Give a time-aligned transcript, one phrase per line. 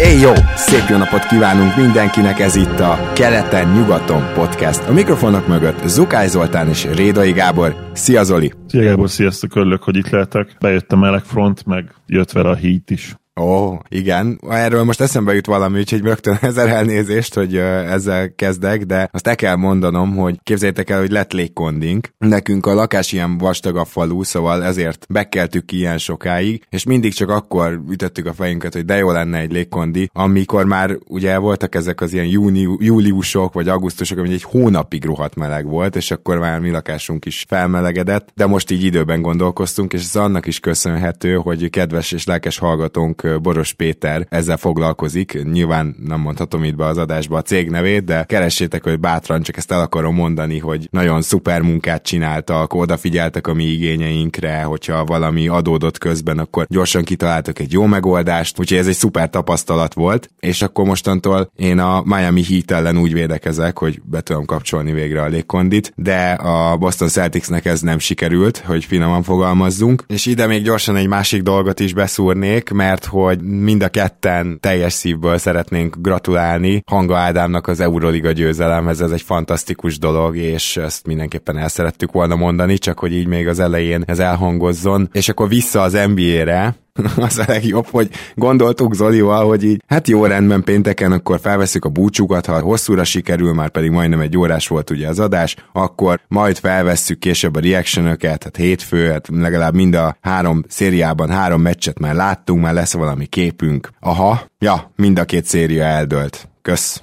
[0.00, 0.32] Éj jó!
[0.56, 4.88] Szép jó napot kívánunk mindenkinek, ez itt a Keleten-nyugaton podcast.
[4.88, 7.90] A mikrofonok mögött Zukály Zoltán és Rédai Gábor.
[7.92, 8.52] Szia Zoli!
[8.66, 10.56] Szia Gábor, sziasztok, örülök, hogy itt lehetek.
[10.60, 13.14] Bejött a meleg front, meg jött vele a hít is.
[13.38, 14.40] Ó, igen.
[14.48, 19.36] Erről most eszembe jut valami, úgyhogy rögtön ezer elnézést, hogy ezzel kezdek, de azt el
[19.36, 22.08] kell mondanom, hogy képzeljétek el, hogy lett légkondink.
[22.18, 27.12] Nekünk a lakás ilyen vastag a falu, szóval ezért bekeltük ki ilyen sokáig, és mindig
[27.12, 31.74] csak akkor ütöttük a fejünket, hogy de jó lenne egy légkondi, amikor már ugye voltak
[31.74, 36.38] ezek az ilyen júni, júliusok vagy augusztusok, ami egy hónapig rohadt meleg volt, és akkor
[36.38, 41.34] már mi lakásunk is felmelegedett, de most így időben gondolkoztunk, és ez annak is köszönhető,
[41.34, 45.42] hogy kedves és lelkes hallgatónk Boros Péter ezzel foglalkozik.
[45.52, 49.56] Nyilván nem mondhatom itt be az adásba a cég nevét, de keressétek, hogy bátran csak
[49.56, 55.48] ezt el akarom mondani, hogy nagyon szuper munkát csináltak, odafigyeltek a mi igényeinkre, hogyha valami
[55.48, 60.62] adódott közben, akkor gyorsan kitaláltak egy jó megoldást, úgyhogy ez egy szuper tapasztalat volt, és
[60.62, 65.26] akkor mostantól én a Miami Heat ellen úgy védekezek, hogy be tudom kapcsolni végre a
[65.26, 70.96] légkondit, de a Boston Celticsnek ez nem sikerült, hogy finoman fogalmazzunk, és ide még gyorsan
[70.96, 77.16] egy másik dolgot is beszúrnék, mert hogy mind a ketten teljes szívből szeretnénk gratulálni Hanga
[77.16, 82.78] Ádámnak az Euroliga győzelemhez, ez egy fantasztikus dolog, és ezt mindenképpen el szerettük volna mondani,
[82.78, 85.08] csak hogy így még az elején ez elhangozzon.
[85.12, 86.76] És akkor vissza az NBA-re,
[87.16, 91.88] az a legjobb, hogy gondoltuk Zolival, hogy így, hát jó rendben pénteken, akkor felveszük a
[91.88, 96.58] búcsukat, ha hosszúra sikerül, már pedig majdnem egy órás volt ugye az adás, akkor majd
[96.58, 102.14] felvesszük később a reactionöket, hát hétfő, hát legalább mind a három szériában három meccset már
[102.14, 103.88] láttunk, már lesz valami képünk.
[104.00, 106.48] Aha, ja, mind a két széria eldölt.
[106.62, 107.00] Kösz.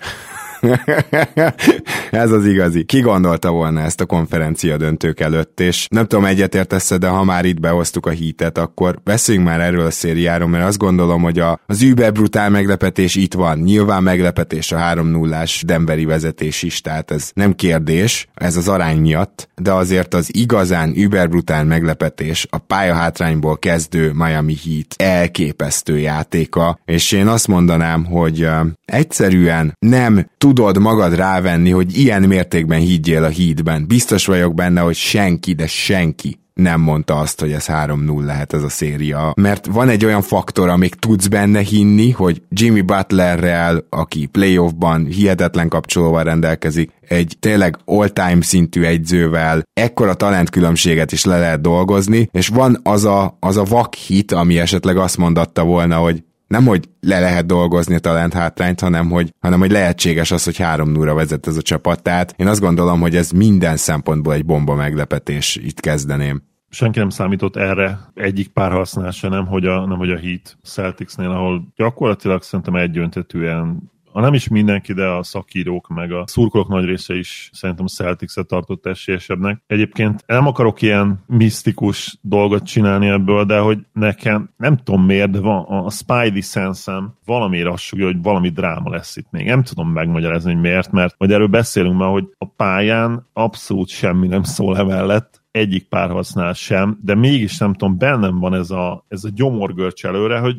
[2.12, 2.84] Ez az igazi.
[2.84, 7.46] Ki gondolta volna ezt a konferencia döntők előtt, és nem tudom, egyetértesz de ha már
[7.46, 11.60] itt behoztuk a hítet, akkor beszéljünk már erről a szériáról, mert azt gondolom, hogy a,
[11.66, 13.58] az über brutál meglepetés itt van.
[13.58, 18.98] Nyilván meglepetés a 3 0 Denveri vezetés is, tehát ez nem kérdés, ez az arány
[18.98, 26.80] miatt, de azért az igazán über brutál meglepetés a pályahátrányból kezdő Miami Heat elképesztő játéka,
[26.86, 28.48] és én azt mondanám, hogy
[28.86, 33.88] egyszerűen nem tudod magad rávenni, hogy ilyen mértékben higgyél a hídben.
[33.88, 38.64] Biztos vagyok benne, hogy senki, de senki nem mondta azt, hogy ez 3-0 lehet ez
[38.64, 39.34] a széria.
[39.36, 45.68] Mert van egy olyan faktor, amíg tudsz benne hinni, hogy Jimmy Butlerrel, aki playoffban hihetetlen
[45.70, 52.80] kapcsolóval rendelkezik, egy tényleg all-time szintű egyzővel ekkora talentkülönbséget is le lehet dolgozni, és van
[52.84, 57.20] az a, az a vak hit, ami esetleg azt mondatta volna, hogy nem, hogy le
[57.20, 61.48] lehet dolgozni a talent hátrányt, hanem hogy, hanem hogy lehetséges az, hogy 3 0 vezet
[61.48, 62.02] ez a csapat.
[62.02, 65.56] Tehát én azt gondolom, hogy ez minden szempontból egy bomba meglepetés.
[65.56, 66.44] Itt kezdeném
[66.76, 71.30] senki nem számított erre egyik párharcnál se, nem hogy a, nem hogy a Heat Celticsnél,
[71.30, 76.86] ahol gyakorlatilag szerintem egyöntetően ha nem is mindenki, de a szakírók meg a szurkolók nagy
[76.86, 79.62] része is szerintem a Celtics-et tartott esélyesebbnek.
[79.68, 85.40] Egyébként nem akarok ilyen misztikus dolgot csinálni ebből, de hogy nekem nem tudom miért, de
[85.40, 89.46] van a Spidey sense valamiért azt sugja, hogy valami dráma lesz itt még.
[89.46, 94.28] Nem tudom megmagyarázni, hogy miért, mert majd erről beszélünk már, hogy a pályán abszolút semmi
[94.28, 99.24] nem szól emellett, egyik párharcnál sem, de mégis nem tudom, bennem van ez a, ez
[99.24, 100.58] a gyomorgörcs előre, hogy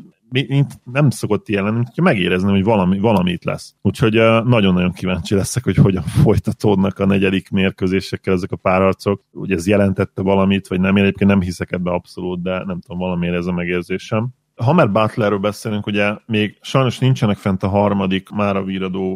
[0.84, 3.74] nem szokott ilyen lenni, hogyha megérezni, hogy valami, valamit lesz.
[3.82, 4.12] Úgyhogy
[4.44, 9.22] nagyon-nagyon kíváncsi leszek, hogy hogyan folytatódnak a negyedik mérkőzésekkel ezek a párharcok.
[9.32, 12.98] Ugye ez jelentette valamit, vagy nem, én egyébként nem hiszek ebbe abszolút, de nem tudom,
[12.98, 14.28] valamiért ez a megérzésem.
[14.64, 18.64] Ha már Butlerről beszélünk, ugye még sajnos nincsenek fent a harmadik már a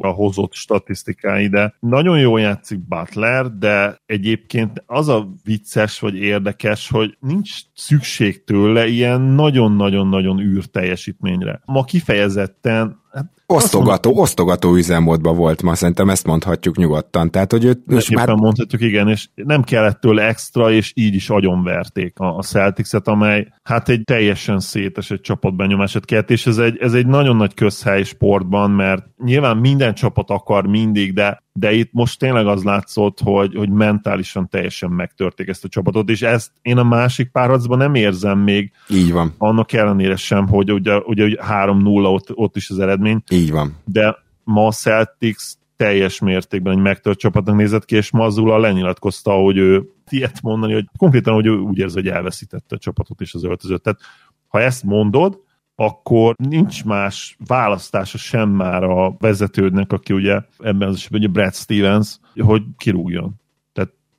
[0.00, 6.88] a hozott statisztikái, de nagyon jól játszik Butler, de egyébként az a vicces vagy érdekes,
[6.88, 11.60] hogy nincs szükség tőle ilyen nagyon-nagyon-nagyon űr teljesítményre.
[11.64, 12.99] Ma kifejezetten
[13.46, 17.30] osztogató, osztogató üzemmódban volt ma, szerintem ezt mondhatjuk nyugodtan.
[17.30, 18.28] Tehát, hogy őt most már...
[18.28, 23.48] mondhatjuk, igen, és nem kellett tőle extra, és így is agyonverték a, a Celtics-et, amely
[23.62, 28.70] hát egy teljesen szétesett csapatbenyomását kelt, és ez egy, ez egy nagyon nagy közhely sportban,
[28.70, 33.70] mert nyilván minden csapat akar mindig, de de itt most tényleg az látszott, hogy, hogy
[33.70, 38.72] mentálisan teljesen megtörték ezt a csapatot, és ezt én a másik párharcban nem érzem még.
[38.88, 39.34] Így van.
[39.38, 43.22] Annak ellenére sem, hogy ugye, ugye 3-0 ott, ott is az eredmény.
[43.30, 43.76] Így van.
[43.84, 45.42] De ma a Celtics
[45.76, 50.88] teljes mértékben egy megtört csapatnak nézett ki, és Mazula lenyilatkozta, hogy ő ilyet mondani, hogy
[50.96, 53.82] konkrétan hogy úgy érzi, hogy elveszítette a csapatot és az öltözőt.
[53.82, 54.00] Tehát
[54.48, 55.40] ha ezt mondod,
[55.80, 61.54] akkor nincs más választása sem már a vezetődnek, aki ugye ebben az esetben ugye Brad
[61.54, 63.40] Stevens, hogy kirúgjon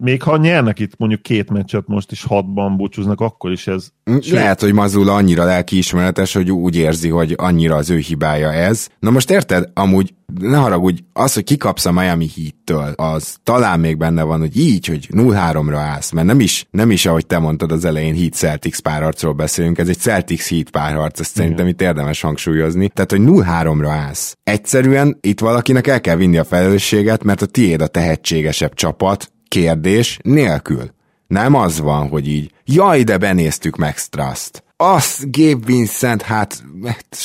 [0.01, 3.87] még ha nyernek itt mondjuk két meccset most is hatban búcsúznak, akkor is ez...
[4.11, 8.87] Mm, lehet, hogy Mazula annyira lelkiismeretes, hogy úgy érzi, hogy annyira az ő hibája ez.
[8.99, 9.69] Na most érted?
[9.73, 14.57] Amúgy ne haragudj, az, hogy kikapsz a Miami Heat-től, az talán még benne van, hogy
[14.57, 18.33] így, hogy 0-3-ra állsz, mert nem is, nem is, ahogy te mondtad az elején, Heat
[18.33, 22.89] Celtics párharcról beszélünk, ez egy Celtics Heat párharc, ezt szerintem itt érdemes hangsúlyozni.
[22.89, 24.37] Tehát, hogy 0-3-ra állsz.
[24.43, 30.19] Egyszerűen itt valakinek el kell vinni a felelősséget, mert a tiéd a tehetségesebb csapat, kérdés
[30.23, 30.93] nélkül.
[31.27, 34.63] Nem az van, hogy így, jaj, de benéztük Max Trust.
[34.83, 36.63] Az Gabe Vincent, hát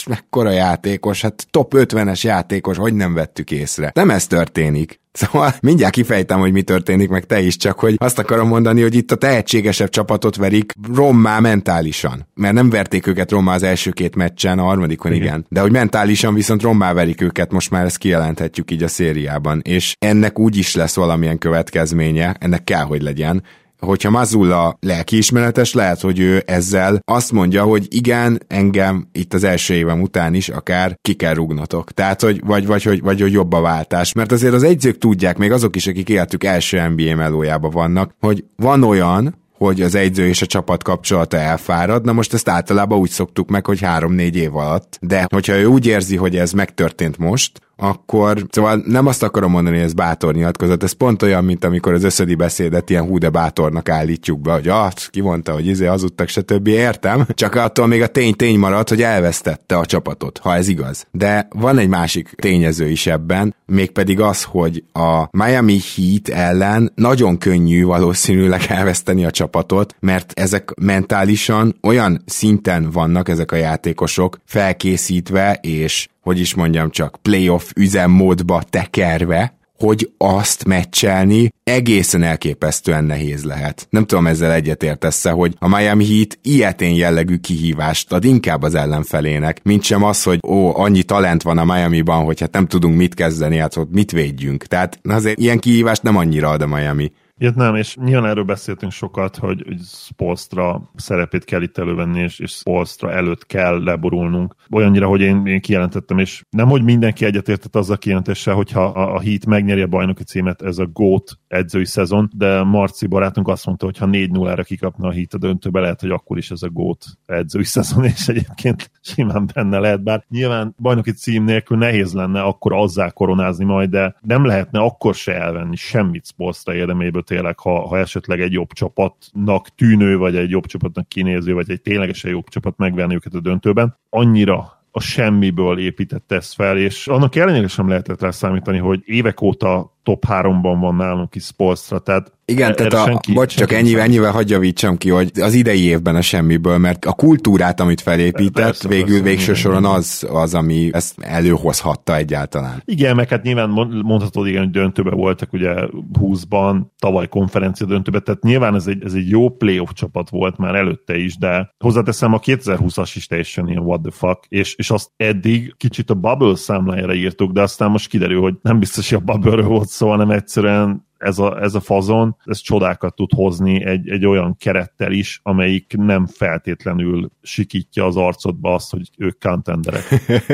[0.06, 3.90] mekkora játékos, hát top 50-es játékos, hogy nem vettük észre.
[3.94, 5.00] Nem ez történik.
[5.12, 8.94] Szóval mindjárt kifejtem, hogy mi történik, meg te is, csak hogy azt akarom mondani, hogy
[8.94, 12.28] itt a tehetségesebb csapatot verik rommá mentálisan.
[12.34, 15.26] Mert nem verték őket rommá az első két meccsen, a harmadikon igen.
[15.26, 15.46] igen.
[15.48, 19.60] De hogy mentálisan viszont rommá verik őket, most már ezt kijelenthetjük így a szériában.
[19.64, 23.42] És ennek úgy is lesz valamilyen következménye, ennek kell, hogy legyen,
[23.78, 29.74] hogyha Mazulla lelkiismeretes, lehet, hogy ő ezzel azt mondja, hogy igen, engem itt az első
[29.74, 31.92] évem után is akár ki kell rúgnotok.
[31.92, 34.12] Tehát, hogy vagy, vagy, vagy, vagy hogy jobb a váltás.
[34.12, 38.44] Mert azért az egyzők tudják, még azok is, akik életük első NBA melójában vannak, hogy
[38.56, 42.04] van olyan, hogy az egyző és a csapat kapcsolata elfárad.
[42.04, 44.98] Na most ezt általában úgy szoktuk meg, hogy három-négy év alatt.
[45.00, 49.76] De hogyha ő úgy érzi, hogy ez megtörtént most, akkor szóval nem azt akarom mondani,
[49.76, 53.28] hogy ez bátor nyilatkozat, ez pont olyan, mint amikor az összödi beszédet ilyen hú de
[53.28, 56.66] bátornak állítjuk be, hogy ah, ki mondta, hogy izé hazudtak, stb.
[56.66, 61.06] Értem, csak attól még a tény tény maradt, hogy elvesztette a csapatot, ha ez igaz.
[61.10, 67.38] De van egy másik tényező is ebben, mégpedig az, hogy a Miami Heat ellen nagyon
[67.38, 75.58] könnyű valószínűleg elveszteni a csapatot, mert ezek mentálisan olyan szinten vannak ezek a játékosok felkészítve
[75.62, 83.86] és hogy is mondjam csak, playoff üzemmódba tekerve, hogy azt meccselni egészen elképesztően nehéz lehet.
[83.90, 89.60] Nem tudom ezzel egyetértesz hogy a Miami Heat ilyetén jellegű kihívást ad inkább az ellenfelének,
[89.62, 93.14] mint sem az, hogy ó, annyi talent van a Miami-ban, hogy hát nem tudunk mit
[93.14, 94.64] kezdeni, hát ott mit védjünk.
[94.64, 97.12] Tehát azért ilyen kihívást nem annyira ad a Miami.
[97.38, 102.38] Ilyet nem, és nyilván erről beszéltünk sokat, hogy, hogy Spolstra szerepét kell itt elővenni, és,
[102.38, 104.54] és Spolstra előtt kell leborulnunk.
[104.70, 109.20] Olyannyira, hogy én, én kijelentettem, és nem, hogy mindenki egyetértett azzal kijelentéssel, hogyha a, a
[109.20, 113.84] Heat megnyeri a bajnoki címet, ez a GOAT edzői szezon, de Marci barátunk azt mondta,
[113.84, 117.04] hogy ha 4-0-ra kikapna a Heat a döntőbe, lehet, hogy akkor is ez a GOAT
[117.26, 122.72] edzői szezon, és egyébként simán benne lehet, bár nyilván bajnoki cím nélkül nehéz lenne akkor
[122.72, 127.98] azzá koronázni majd, de nem lehetne akkor se elvenni semmit Spolstra érdeméből tényleg, ha, ha
[127.98, 132.76] esetleg egy jobb csapatnak tűnő, vagy egy jobb csapatnak kinéző, vagy egy ténylegesen jobb csapat
[132.76, 138.20] megvenni őket a döntőben, annyira a semmiből épített ezt fel, és annak ellenére sem lehetett
[138.20, 143.04] rá számítani, hogy évek óta top 3-ban van nálunk is Spolstra, tehát igen, tehát a,
[143.04, 147.12] senki, bocs, csak ennyivel, ennyivel hagyjavítsam ki, hogy az idei évben a semmiből, mert a
[147.12, 152.82] kultúrát, amit felépített, persze, végül persze, végső soron az, az, ami ezt előhozhatta egyáltalán.
[152.84, 153.68] Igen, meg hát nyilván
[154.02, 155.74] mondhatod, igen, hogy döntőbe voltak ugye
[156.20, 160.74] 20-ban, tavaly konferencia döntőbe, tehát nyilván ez egy, ez egy jó playoff csapat volt már
[160.74, 165.10] előtte is, de hozzáteszem a 2020-as is teljesen ilyen what the fuck, és, és azt
[165.16, 169.32] eddig kicsit a bubble számlájára írtuk, de aztán most kiderül, hogy nem biztos, hogy a
[169.32, 174.08] bubble volt szó, hanem egyszerűen ez a, ez a fazon, ez csodákat tud hozni egy,
[174.08, 180.04] egy olyan kerettel is, amelyik nem feltétlenül sikítja az arcodba azt, hogy ők contenderek.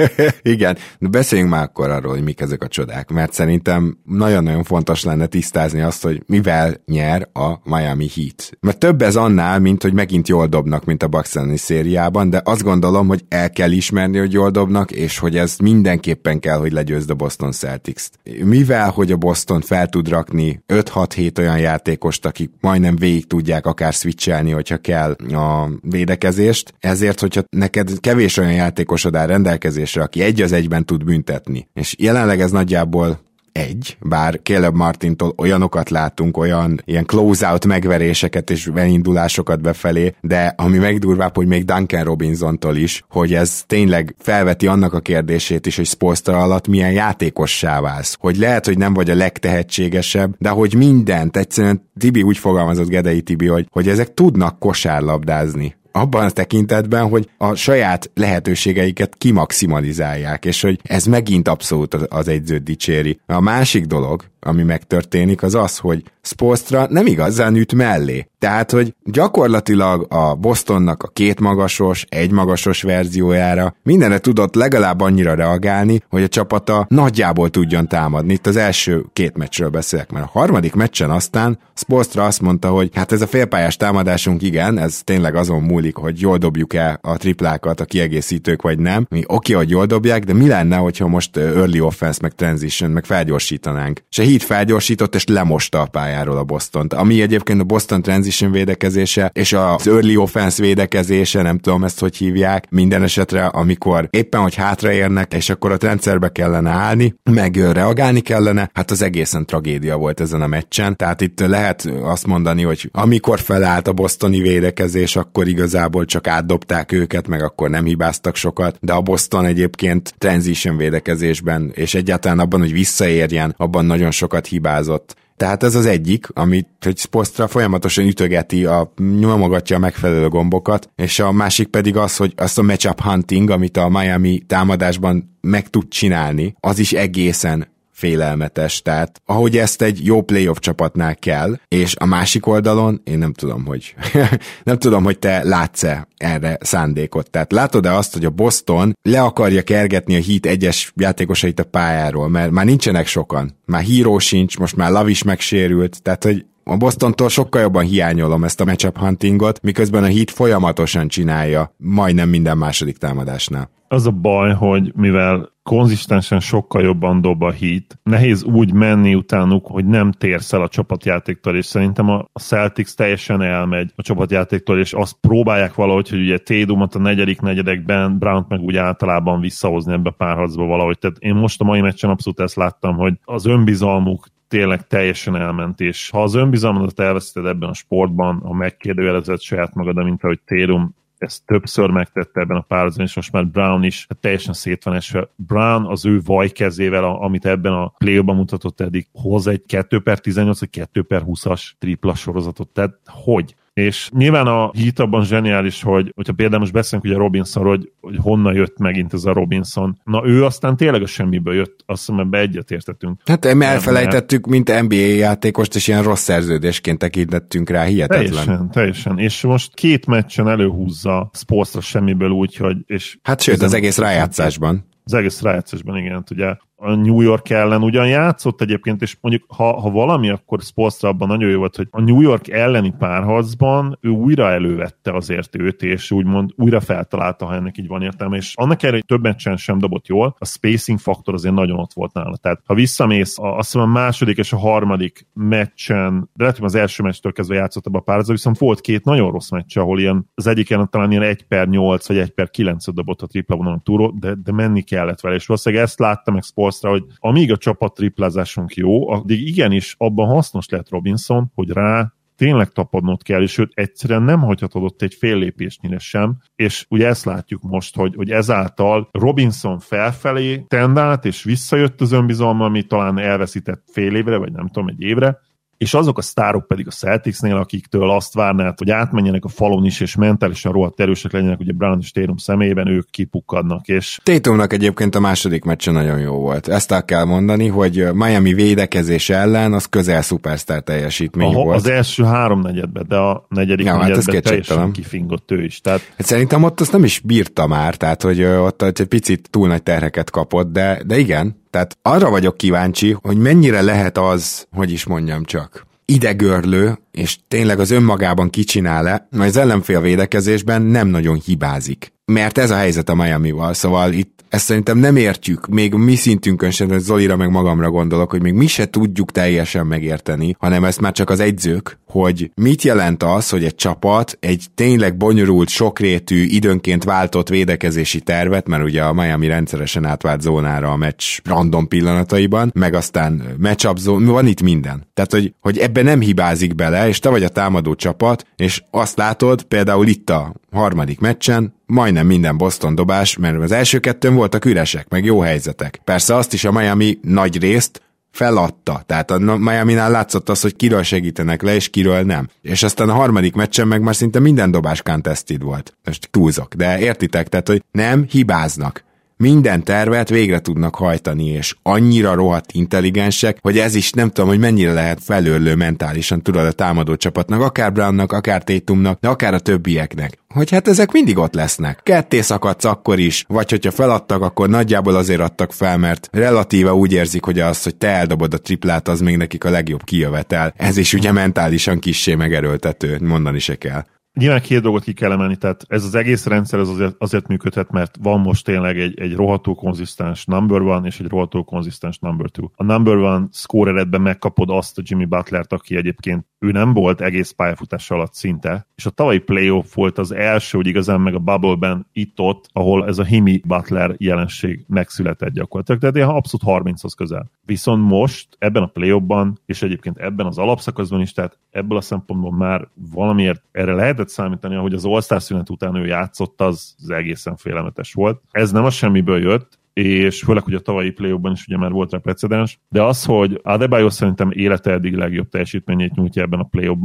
[0.42, 5.04] Igen, de beszéljünk már akkor arról, hogy mik ezek a csodák, mert szerintem nagyon-nagyon fontos
[5.04, 8.50] lenne tisztázni azt, hogy mivel nyer a Miami Heat.
[8.60, 12.62] Mert több ez annál, mint hogy megint jól dobnak, mint a Bucks szériában, de azt
[12.62, 17.10] gondolom, hogy el kell ismerni, hogy jól dobnak, és hogy ez mindenképpen kell, hogy legyőzd
[17.10, 18.18] a Boston Celtics-t.
[18.44, 23.92] Mivel, hogy a Boston fel tud rakni 5-6-7 olyan játékost, akik majdnem végig tudják akár
[23.92, 26.74] switchelni, hogyha kell a védekezést.
[26.78, 31.94] Ezért, hogyha neked kevés olyan játékosod áll rendelkezésre, aki egy az egyben tud büntetni, és
[31.98, 33.20] jelenleg ez nagyjából
[33.52, 40.78] egy, bár Caleb Martintól olyanokat látunk, olyan ilyen close-out megveréseket és benindulásokat befelé, de ami
[40.78, 45.86] megdurvább, hogy még Duncan Robinsontól is, hogy ez tényleg felveti annak a kérdését is, hogy
[45.86, 48.16] Spolstra alatt milyen játékossá válsz.
[48.20, 53.22] Hogy lehet, hogy nem vagy a legtehetségesebb, de hogy mindent, egyszerűen Tibi úgy fogalmazott Gedei
[53.22, 60.60] Tibi, hogy, hogy ezek tudnak kosárlabdázni abban a tekintetben, hogy a saját lehetőségeiket kimaximalizálják, és
[60.60, 63.20] hogy ez megint abszolút az egyzőt dicséri.
[63.26, 68.26] A másik dolog, ami megtörténik, az az, hogy Spolstra nem igazán üt mellé.
[68.38, 75.34] Tehát, hogy gyakorlatilag a Bostonnak a két magasos, egy magasos verziójára mindenre tudott legalább annyira
[75.34, 78.32] reagálni, hogy a csapata nagyjából tudjon támadni.
[78.32, 82.90] Itt az első két meccsről beszélek, mert a harmadik meccsen aztán Spolstra azt mondta, hogy
[82.94, 87.16] hát ez a félpályás támadásunk igen, ez tényleg azon múlik, hogy jól dobjuk el a
[87.16, 89.06] triplákat, a kiegészítők vagy nem.
[89.10, 92.90] Mi oké, okay, hogy jól dobják, de mi lenne, hogyha most early offense, meg transition,
[92.90, 94.02] meg felgyorsítanánk.
[94.10, 96.92] És Heat felgyorsított, és lemosta a pályáról a Boston-t.
[96.92, 102.16] Ami egyébként a Boston transition védekezése, és az early offense védekezése, nem tudom ezt hogy
[102.16, 108.20] hívják, minden esetre, amikor éppen, hogy hátraérnek, és akkor a rendszerbe kellene állni, meg reagálni
[108.20, 110.96] kellene, hát az egészen tragédia volt ezen a meccsen.
[110.96, 116.92] Tehát itt lehet azt mondani, hogy amikor felállt a bostoni védekezés, akkor igazából csak átdobták
[116.92, 122.60] őket, meg akkor nem hibáztak sokat, de a Boston egyébként transition védekezésben, és egyáltalán abban,
[122.60, 125.16] hogy visszaérjen, abban nagyon sokat hibázott.
[125.36, 131.18] Tehát ez az egyik, amit hogy Spostra folyamatosan ütögeti, a, nyomogatja a megfelelő gombokat, és
[131.18, 135.88] a másik pedig az, hogy azt a matchup hunting, amit a Miami támadásban meg tud
[135.88, 137.71] csinálni, az is egészen
[138.02, 143.32] félelmetes, tehát ahogy ezt egy jó playoff csapatnál kell, és a másik oldalon én nem
[143.32, 143.94] tudom, hogy
[144.64, 147.30] nem tudom, hogy te látsz-e erre szándékot.
[147.30, 152.28] Tehát látod-e azt, hogy a Boston le akarja kergetni a Heat egyes játékosait a pályáról,
[152.28, 153.58] mert már nincsenek sokan.
[153.64, 158.44] Már híró sincs, most már Lav is megsérült, tehát hogy a Bostontól sokkal jobban hiányolom
[158.44, 163.70] ezt a matchup huntingot, miközben a Heat folyamatosan csinálja, majdnem minden második támadásnál.
[163.92, 167.98] Az a baj, hogy mivel konzisztensen sokkal jobban dob a hit.
[168.02, 173.42] Nehéz úgy menni utánuk, hogy nem térsz el a csapatjátéktól, és szerintem a Celtics teljesen
[173.42, 178.60] elmegy a csapatjátéktól, és azt próbálják valahogy, hogy ugye Tédumot a negyedik negyedekben, Brown meg
[178.60, 180.98] úgy általában visszahozni ebbe a párharcba valahogy.
[180.98, 185.80] Tehát én most a mai meccsen abszolút ezt láttam, hogy az önbizalmuk tényleg teljesen elment,
[185.80, 190.94] és ha az önbizalmadat elveszted ebben a sportban, ha megkérdőjelezed saját magad, mint ahogy Tédum
[191.22, 194.94] ezt többször megtette ebben a párharcban, és most már Brown is hát teljesen szét van
[194.94, 195.28] esve.
[195.36, 200.60] Brown az ő vajkezével, amit ebben a play mutatott eddig, hoz egy 2 per 18
[200.60, 202.68] vagy 2 per 20-as tripla sorozatot.
[202.68, 203.54] Tehát hogy?
[203.74, 208.16] És nyilván a hit abban zseniális, hogy hogyha például most beszélünk ugye Robinson, hogy, hogy
[208.16, 210.00] honnan jött megint ez a Robinson.
[210.04, 213.20] Na ő aztán tényleg a semmiből jött, azt hiszem ebbe egyetértettünk.
[213.24, 218.30] Hát elfelejtettük, mint NBA játékost, és ilyen rossz szerződésként tekintettünk rá, hihetetlen.
[218.30, 219.18] Teljesen, teljesen.
[219.18, 222.76] És most két meccsen előhúzza Spolstra semmiből úgy, hogy...
[222.86, 224.90] És hát sőt, az egész rájátszásban.
[225.04, 226.12] Az egész rájátszásban, igen.
[226.12, 230.60] Hát ugye a New York ellen ugyan játszott egyébként, és mondjuk ha, ha valami, akkor
[230.60, 235.56] Spolstra abban nagyon jó volt, hogy a New York elleni párharcban ő újra elővette azért
[235.56, 239.26] őt, és úgymond újra feltalálta, ha ennek így van értelme, és annak ellenére, hogy több
[239.26, 242.36] meccsen sem dobott jól, a spacing faktor azért nagyon ott volt nála.
[242.36, 246.66] Tehát ha visszamész, a, azt hiszem a második és a harmadik meccsen, de lehet, hogy
[246.66, 250.00] az első meccstől kezdve játszott ebbe a párharcban, viszont volt két nagyon rossz meccs, ahol
[250.00, 253.56] ilyen, az egyik talán ilyen 1 per 8 vagy 1 per 9 dobott a tripla
[253.56, 257.52] vonalon túlról, de, de menni kellett vele, és valószínűleg ezt láttam meg Spolstra, hogy amíg
[257.52, 263.42] a csapat triplázásunk jó, addig igenis abban hasznos lehet Robinson, hogy rá tényleg tapadnod kell,
[263.42, 267.96] és őt egyszerűen nem hagyhatod ott egy fél lépésnyire sem, és ugye ezt látjuk most,
[267.96, 274.36] hogy, hogy ezáltal Robinson felfelé tendált, és visszajött az önbizalma, ami talán elveszített fél évre,
[274.36, 275.38] vagy nem tudom, egy évre,
[275.82, 280.00] és azok a sztárok pedig a Celticsnél, akiktől azt várnád, hogy átmenjenek a falon is,
[280.00, 283.88] és mentálisan rohadt erősek legyenek, ugye Brown és Tatum személyében, ők kipukkadnak.
[283.88, 284.20] És...
[284.22, 286.68] Tatumnak egyébként a második meccse nagyon jó volt.
[286.68, 291.76] Ezt el kell mondani, hogy Miami védekezés ellen az közel szupersztár teljesítmény a, volt.
[291.76, 295.80] Az első három negyedben, de a negyedik ja, negyedben hát teljesen kifingott ő is.
[295.80, 296.00] Tehát...
[296.16, 299.82] Hát szerintem ott azt nem is bírta már, tehát hogy ott egy picit túl nagy
[299.82, 305.04] terheket kapott, de, de igen, tehát arra vagyok kíváncsi, hogy mennyire lehet az, hogy is
[305.04, 312.12] mondjam csak, idegörlő, és tényleg az önmagában kicsinál-e, mert az ellenfél védekezésben nem nagyon hibázik.
[312.24, 316.70] Mert ez a helyzet a Miami-val, szóval itt ezt szerintem nem értjük, még mi szintünkön
[316.70, 321.00] sem, hogy Zolira meg magamra gondolok, hogy még mi se tudjuk teljesen megérteni, hanem ezt
[321.00, 326.44] már csak az egyzők, hogy mit jelent az, hogy egy csapat egy tényleg bonyolult, sokrétű,
[326.44, 332.70] időnként váltott védekezési tervet, mert ugye a Miami rendszeresen átvált zónára a meccs random pillanataiban,
[332.74, 335.06] meg aztán matchup zón, van itt minden.
[335.14, 339.16] Tehát, hogy, hogy ebbe nem hibázik bele, és te vagy a támadó csapat, és azt
[339.16, 344.64] látod, például itt a harmadik meccsen, majdnem minden Boston dobás, mert az első kettőn voltak
[344.64, 346.00] üresek, meg jó helyzetek.
[346.04, 349.02] Persze azt is a Miami nagy részt feladta.
[349.06, 352.48] Tehát a Miami-nál látszott az, hogy kiről segítenek le, és kiről nem.
[352.62, 355.96] És aztán a harmadik meccsen meg már szinte minden dobás contested volt.
[356.04, 359.04] Most túlzok, de értitek, tehát, hogy nem hibáznak
[359.42, 364.58] minden tervet végre tudnak hajtani, és annyira rohadt intelligensek, hogy ez is nem tudom, hogy
[364.58, 369.58] mennyire lehet felőlő mentálisan, tudod, a támadó csapatnak, akár Brownnak, akár Tatumnak, de akár a
[369.58, 372.00] többieknek hogy hát ezek mindig ott lesznek.
[372.02, 377.12] Ketté szakadsz akkor is, vagy hogyha feladtak, akkor nagyjából azért adtak fel, mert relatíve úgy
[377.12, 380.74] érzik, hogy az, hogy te eldobod a triplát, az még nekik a legjobb kijövetel.
[380.76, 384.04] Ez is ugye mentálisan kissé megerőltető, mondani se kell.
[384.34, 387.90] Nyilván két dolgot ki kell emelni, tehát ez az egész rendszer az azért, azért működhet,
[387.90, 392.50] mert van most tényleg egy, egy roható konzisztens number one és egy roható konzisztens number
[392.50, 392.68] two.
[392.74, 397.50] A number one scoreredben megkapod azt a Jimmy Butlert, aki egyébként ő nem volt egész
[397.50, 402.06] pályafutás alatt szinte, és a tavalyi playoff volt az első, hogy igazán meg a bubble-ben
[402.12, 407.50] itt-ott, ahol ez a Himi Butler jelenség megszületett gyakorlatilag, tehát ilyen abszolút 30-hoz közel.
[407.64, 412.52] Viszont most ebben a playoffban, és egyébként ebben az alapszakaszban is, tehát ebből a szempontból
[412.52, 417.56] már valamiért erre lehetett számítani, ahogy az All-Star szünet után ő játszott, az, az egészen
[417.56, 418.42] félelmetes volt.
[418.50, 422.12] Ez nem a semmiből jött, és főleg, hogy a tavalyi play is ugye már volt
[422.12, 426.96] rá precedens, de az, hogy Adebayo szerintem élete eddig legjobb teljesítményét nyújtja ebben a play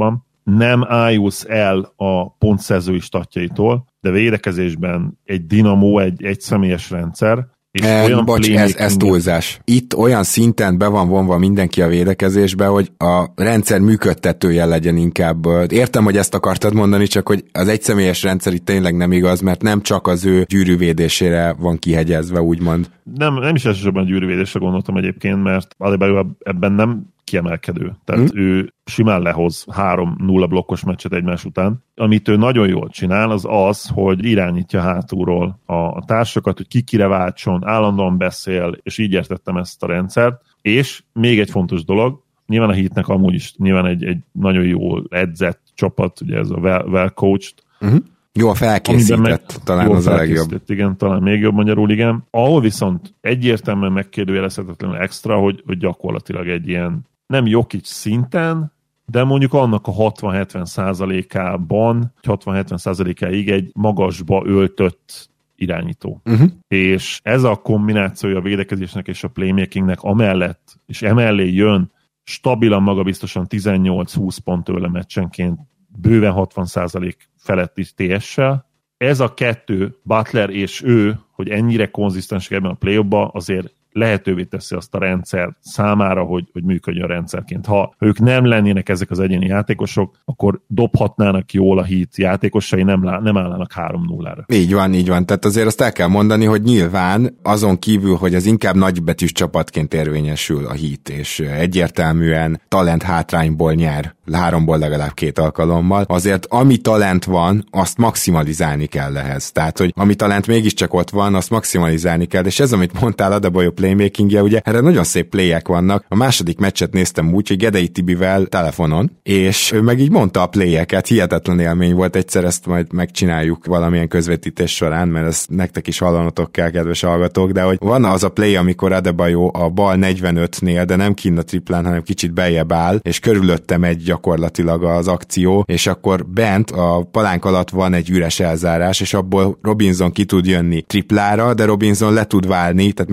[0.43, 7.47] nem ájulsz el a pontszerzői statjaitól, de védekezésben egy dinamó, egy, egy személyes rendszer,
[7.77, 9.59] és e, olyan bocs, ez, ez túlzás.
[9.65, 15.45] Itt olyan szinten be van vonva mindenki a védekezésbe, hogy a rendszer működtetője legyen inkább.
[15.69, 19.61] Értem, hogy ezt akartad mondani, csak hogy az egyszemélyes rendszer itt tényleg nem igaz, mert
[19.61, 22.89] nem csak az ő gyűrűvédésére van kihegyezve, úgymond.
[23.15, 27.95] Nem, nem is elsősorban gyűrűvédésre gondoltam egyébként, mert Adebayo ebben nem kiemelkedő.
[28.03, 28.39] Tehát mm.
[28.39, 31.83] ő simán lehoz három-nulla blokkos meccset egymás után.
[31.95, 36.81] Amit ő nagyon jól csinál, az az, hogy irányítja hátulról a, a társakat, hogy ki
[36.81, 40.41] kire váltson, állandóan beszél, és így értettem ezt a rendszert.
[40.61, 45.05] És még egy fontos dolog, nyilván a hitnek amúgy is nyilván egy, egy nagyon jól
[45.09, 47.99] edzett csapat, ugye ez a well, well coached, uh-huh.
[48.39, 50.61] Jól felkészített, meg, talán jól az a legjobb.
[50.67, 52.23] Igen, talán még jobb magyarul, igen.
[52.31, 58.71] Ahol viszont egyértelműen megkérdőjelezhetetlenül extra, hogy, hogy gyakorlatilag egy ilyen nem Jokic szinten,
[59.05, 66.21] de mondjuk annak a 60-70 százalékában, 60-70 százalékáig egy magasba öltött irányító.
[66.25, 66.49] Uh-huh.
[66.67, 71.91] És ez a kombinációja a védekezésnek és a playmakingnek amellett, és emellé jön
[72.23, 78.65] stabilan magabiztosan 18-20 pont tőle meccsenként, bőven 60 százalék feletti TS-sel.
[78.97, 84.75] Ez a kettő, Butler és ő, hogy ennyire konzisztensek ebben a play azért lehetővé teszi
[84.75, 87.65] azt a rendszer számára, hogy, hogy működjön rendszerként.
[87.65, 93.03] Ha ők nem lennének ezek az egyéni játékosok, akkor dobhatnának jól a hit játékosai, nem,
[93.03, 94.53] lá, nem állnának 3-0-ra.
[94.53, 95.25] Így van, így van.
[95.25, 99.93] Tehát azért azt el kell mondani, hogy nyilván azon kívül, hogy az inkább nagybetűs csapatként
[99.93, 107.25] érvényesül a hit, és egyértelműen talent hátrányból nyer háromból legalább két alkalommal, azért ami talent
[107.25, 109.51] van, azt maximalizálni kell ehhez.
[109.51, 113.71] Tehát, hogy ami talent mégiscsak ott van, azt maximalizálni kell, és ez, amit mondtál, Adabolyó
[113.87, 114.59] playmakingje, ugye?
[114.63, 116.05] Erre nagyon szép playek vannak.
[116.07, 120.47] A második meccset néztem úgy, hogy Gedei Tibivel telefonon, és ő meg így mondta a
[120.47, 125.97] playeket, hihetetlen élmény volt, egyszer ezt majd megcsináljuk valamilyen közvetítés során, mert ezt nektek is
[125.97, 130.83] hallanotok kell, kedves hallgatók, de hogy van az a play, amikor Adebayo a bal 45-nél,
[130.87, 135.63] de nem kinn a triplán, hanem kicsit beljebb áll, és körülöttem egy gyakorlatilag az akció,
[135.67, 140.45] és akkor bent a palánk alatt van egy üres elzárás, és abból Robinson ki tud
[140.45, 143.11] jönni triplára, de Robinson le tud válni, tehát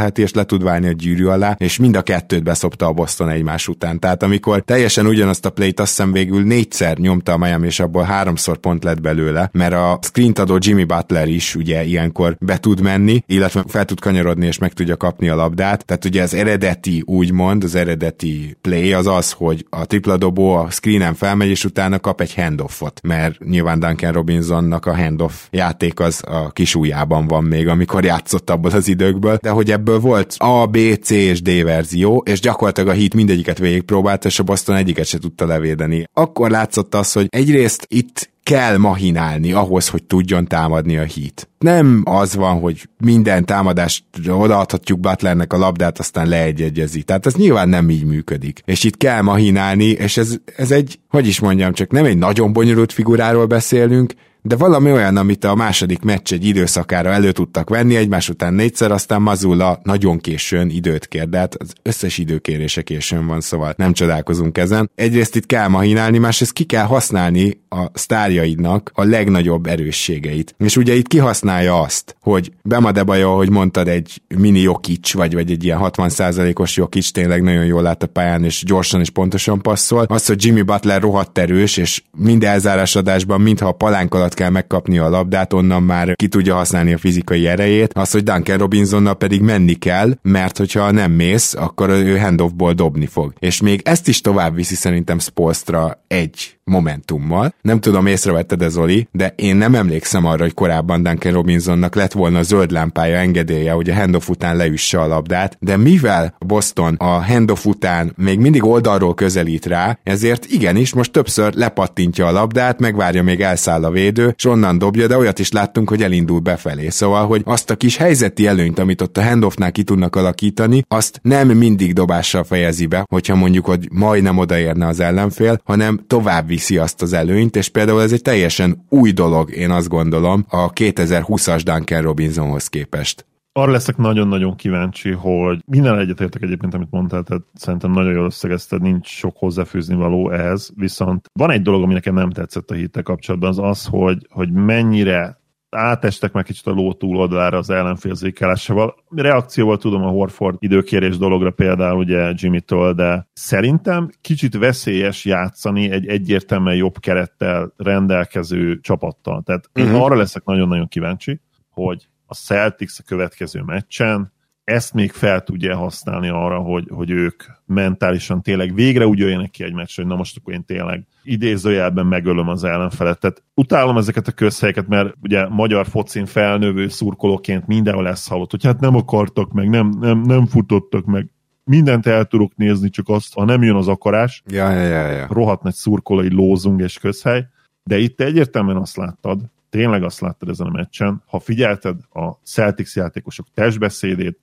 [0.00, 3.28] megfékelheti, és le tud válni a gyűrű alá, és mind a kettőt beszopta a Boston
[3.28, 3.98] egymás után.
[3.98, 8.02] Tehát amikor teljesen ugyanazt a playt azt hiszem végül négyszer nyomta a Miami, és abból
[8.02, 12.80] háromszor pont lett belőle, mert a screen adó Jimmy Butler is ugye ilyenkor be tud
[12.80, 15.84] menni, illetve fel tud kanyarodni, és meg tudja kapni a labdát.
[15.84, 20.70] Tehát ugye az eredeti, úgymond, az eredeti play az az, hogy a tripla dobó a
[20.70, 26.22] screenen felmegy, és utána kap egy handoffot, mert nyilván Duncan Robinsonnak a handoff játék az
[26.26, 30.66] a kis ujjában van még, amikor játszott abból az időkből, de hogy ebből volt A,
[30.66, 35.06] B, C és D verzió, és gyakorlatilag a hit mindegyiket végigpróbált, és a Boston egyiket
[35.06, 36.04] se tudta levédeni.
[36.12, 41.48] Akkor látszott az, hogy egyrészt itt kell mahinálni ahhoz, hogy tudjon támadni a hit.
[41.58, 47.02] Nem az van, hogy minden támadást odaadhatjuk Butlernek a labdát, aztán leegyegyezi.
[47.02, 48.62] Tehát ez nyilván nem így működik.
[48.64, 52.52] És itt kell mahinálni, és ez, ez egy, hogy is mondjam, csak nem egy nagyon
[52.52, 57.96] bonyolult figuráról beszélünk, de valami olyan, amit a második meccs egy időszakára elő tudtak venni,
[57.96, 63.26] egymás után négyszer, aztán Mazula nagyon későn időt kér, de hát az összes időkérése későn
[63.26, 64.90] van, szóval nem csodálkozunk ezen.
[64.94, 70.54] Egyrészt itt kell mahinálni, másrészt ki kell használni a sztárjaidnak a legnagyobb erősségeit.
[70.58, 75.64] És ugye itt kihasználja azt, hogy Bemadebaja, ahogy mondtad, egy mini Jokic, vagy, vagy egy
[75.64, 80.04] ilyen 60%-os Jokic tényleg nagyon jól lát a pályán, és gyorsan és pontosan passzol.
[80.08, 84.98] Az, hogy Jimmy Butler rohadt erős, és mind elzárásadásban, mintha a palánk alatt kell megkapni
[84.98, 89.40] a labdát, onnan már ki tudja használni a fizikai erejét, az, hogy Duncan Robinsonnal pedig
[89.40, 93.32] menni kell, mert hogyha nem mész, akkor ő handoffból dobni fog.
[93.38, 97.54] És még ezt is tovább viszi szerintem Spolstra egy momentummal.
[97.62, 102.12] Nem tudom, észrevetted ez, Oli, de én nem emlékszem arra, hogy korábban Duncan Robinsonnak lett
[102.12, 107.24] volna zöld lámpája engedélye, hogy a handoff után leüsse a labdát, de mivel Boston a
[107.24, 113.22] handoff után még mindig oldalról közelít rá, ezért igenis most többször lepattintja a labdát, megvárja
[113.22, 116.88] még elszáll a védő, és onnan dobja, de olyat is láttunk, hogy elindul befelé.
[116.88, 121.20] Szóval, hogy azt a kis helyzeti előnyt, amit ott a handoffnál ki tudnak alakítani, azt
[121.22, 126.78] nem mindig dobással fejezi be, hogyha mondjuk, hogy majdnem odaérne az ellenfél, hanem tovább viszi
[126.78, 131.60] azt az előnyt, és például ez egy teljesen új dolog, én azt gondolom, a 2020-as
[131.64, 137.90] Duncan Robinsonhoz képest arra leszek nagyon-nagyon kíváncsi, hogy minden egyetértek egyébként, amit mondtál, tehát szerintem
[137.90, 142.30] nagyon jól összegezted, nincs sok hozzáfűzni való ehhez, viszont van egy dolog, ami nekem nem
[142.30, 145.38] tetszett a hittel kapcsolatban, az az, hogy, hogy mennyire
[145.70, 148.94] átestek meg kicsit a ló túloldalára az ellenfélzékelásával.
[149.08, 156.06] Reakcióval tudom a Horford időkérés dologra például ugye Jimmy-től, de szerintem kicsit veszélyes játszani egy
[156.06, 159.42] egyértelműen jobb kerettel rendelkező csapattal.
[159.42, 159.84] Tehát uh-huh.
[159.84, 160.02] én mhm.
[160.02, 164.32] arra leszek nagyon-nagyon kíváncsi, hogy a Celtics a következő meccsen
[164.64, 169.64] ezt még fel tudja használni arra, hogy, hogy ők mentálisan tényleg végre úgy jöjjenek ki
[169.64, 173.20] egy meccs, hogy na most akkor én tényleg idézőjelben megölöm az ellenfelet.
[173.20, 178.64] Tehát utálom ezeket a közhelyeket, mert ugye magyar focin felnövő szurkolóként mindenhol lesz hallott, hogy
[178.64, 181.30] hát nem akartak meg, nem, nem, nem futottak meg
[181.64, 185.26] mindent el tudok nézni, csak azt, ha nem jön az akarás, ja, ja, ja, ja.
[185.30, 187.46] rohadt nagy szurkolói lózunk és közhely,
[187.82, 192.94] de itt egyértelműen azt láttad, tényleg azt láttad ezen a meccsen, ha figyelted a Celtics
[192.94, 194.38] játékosok testbeszédét,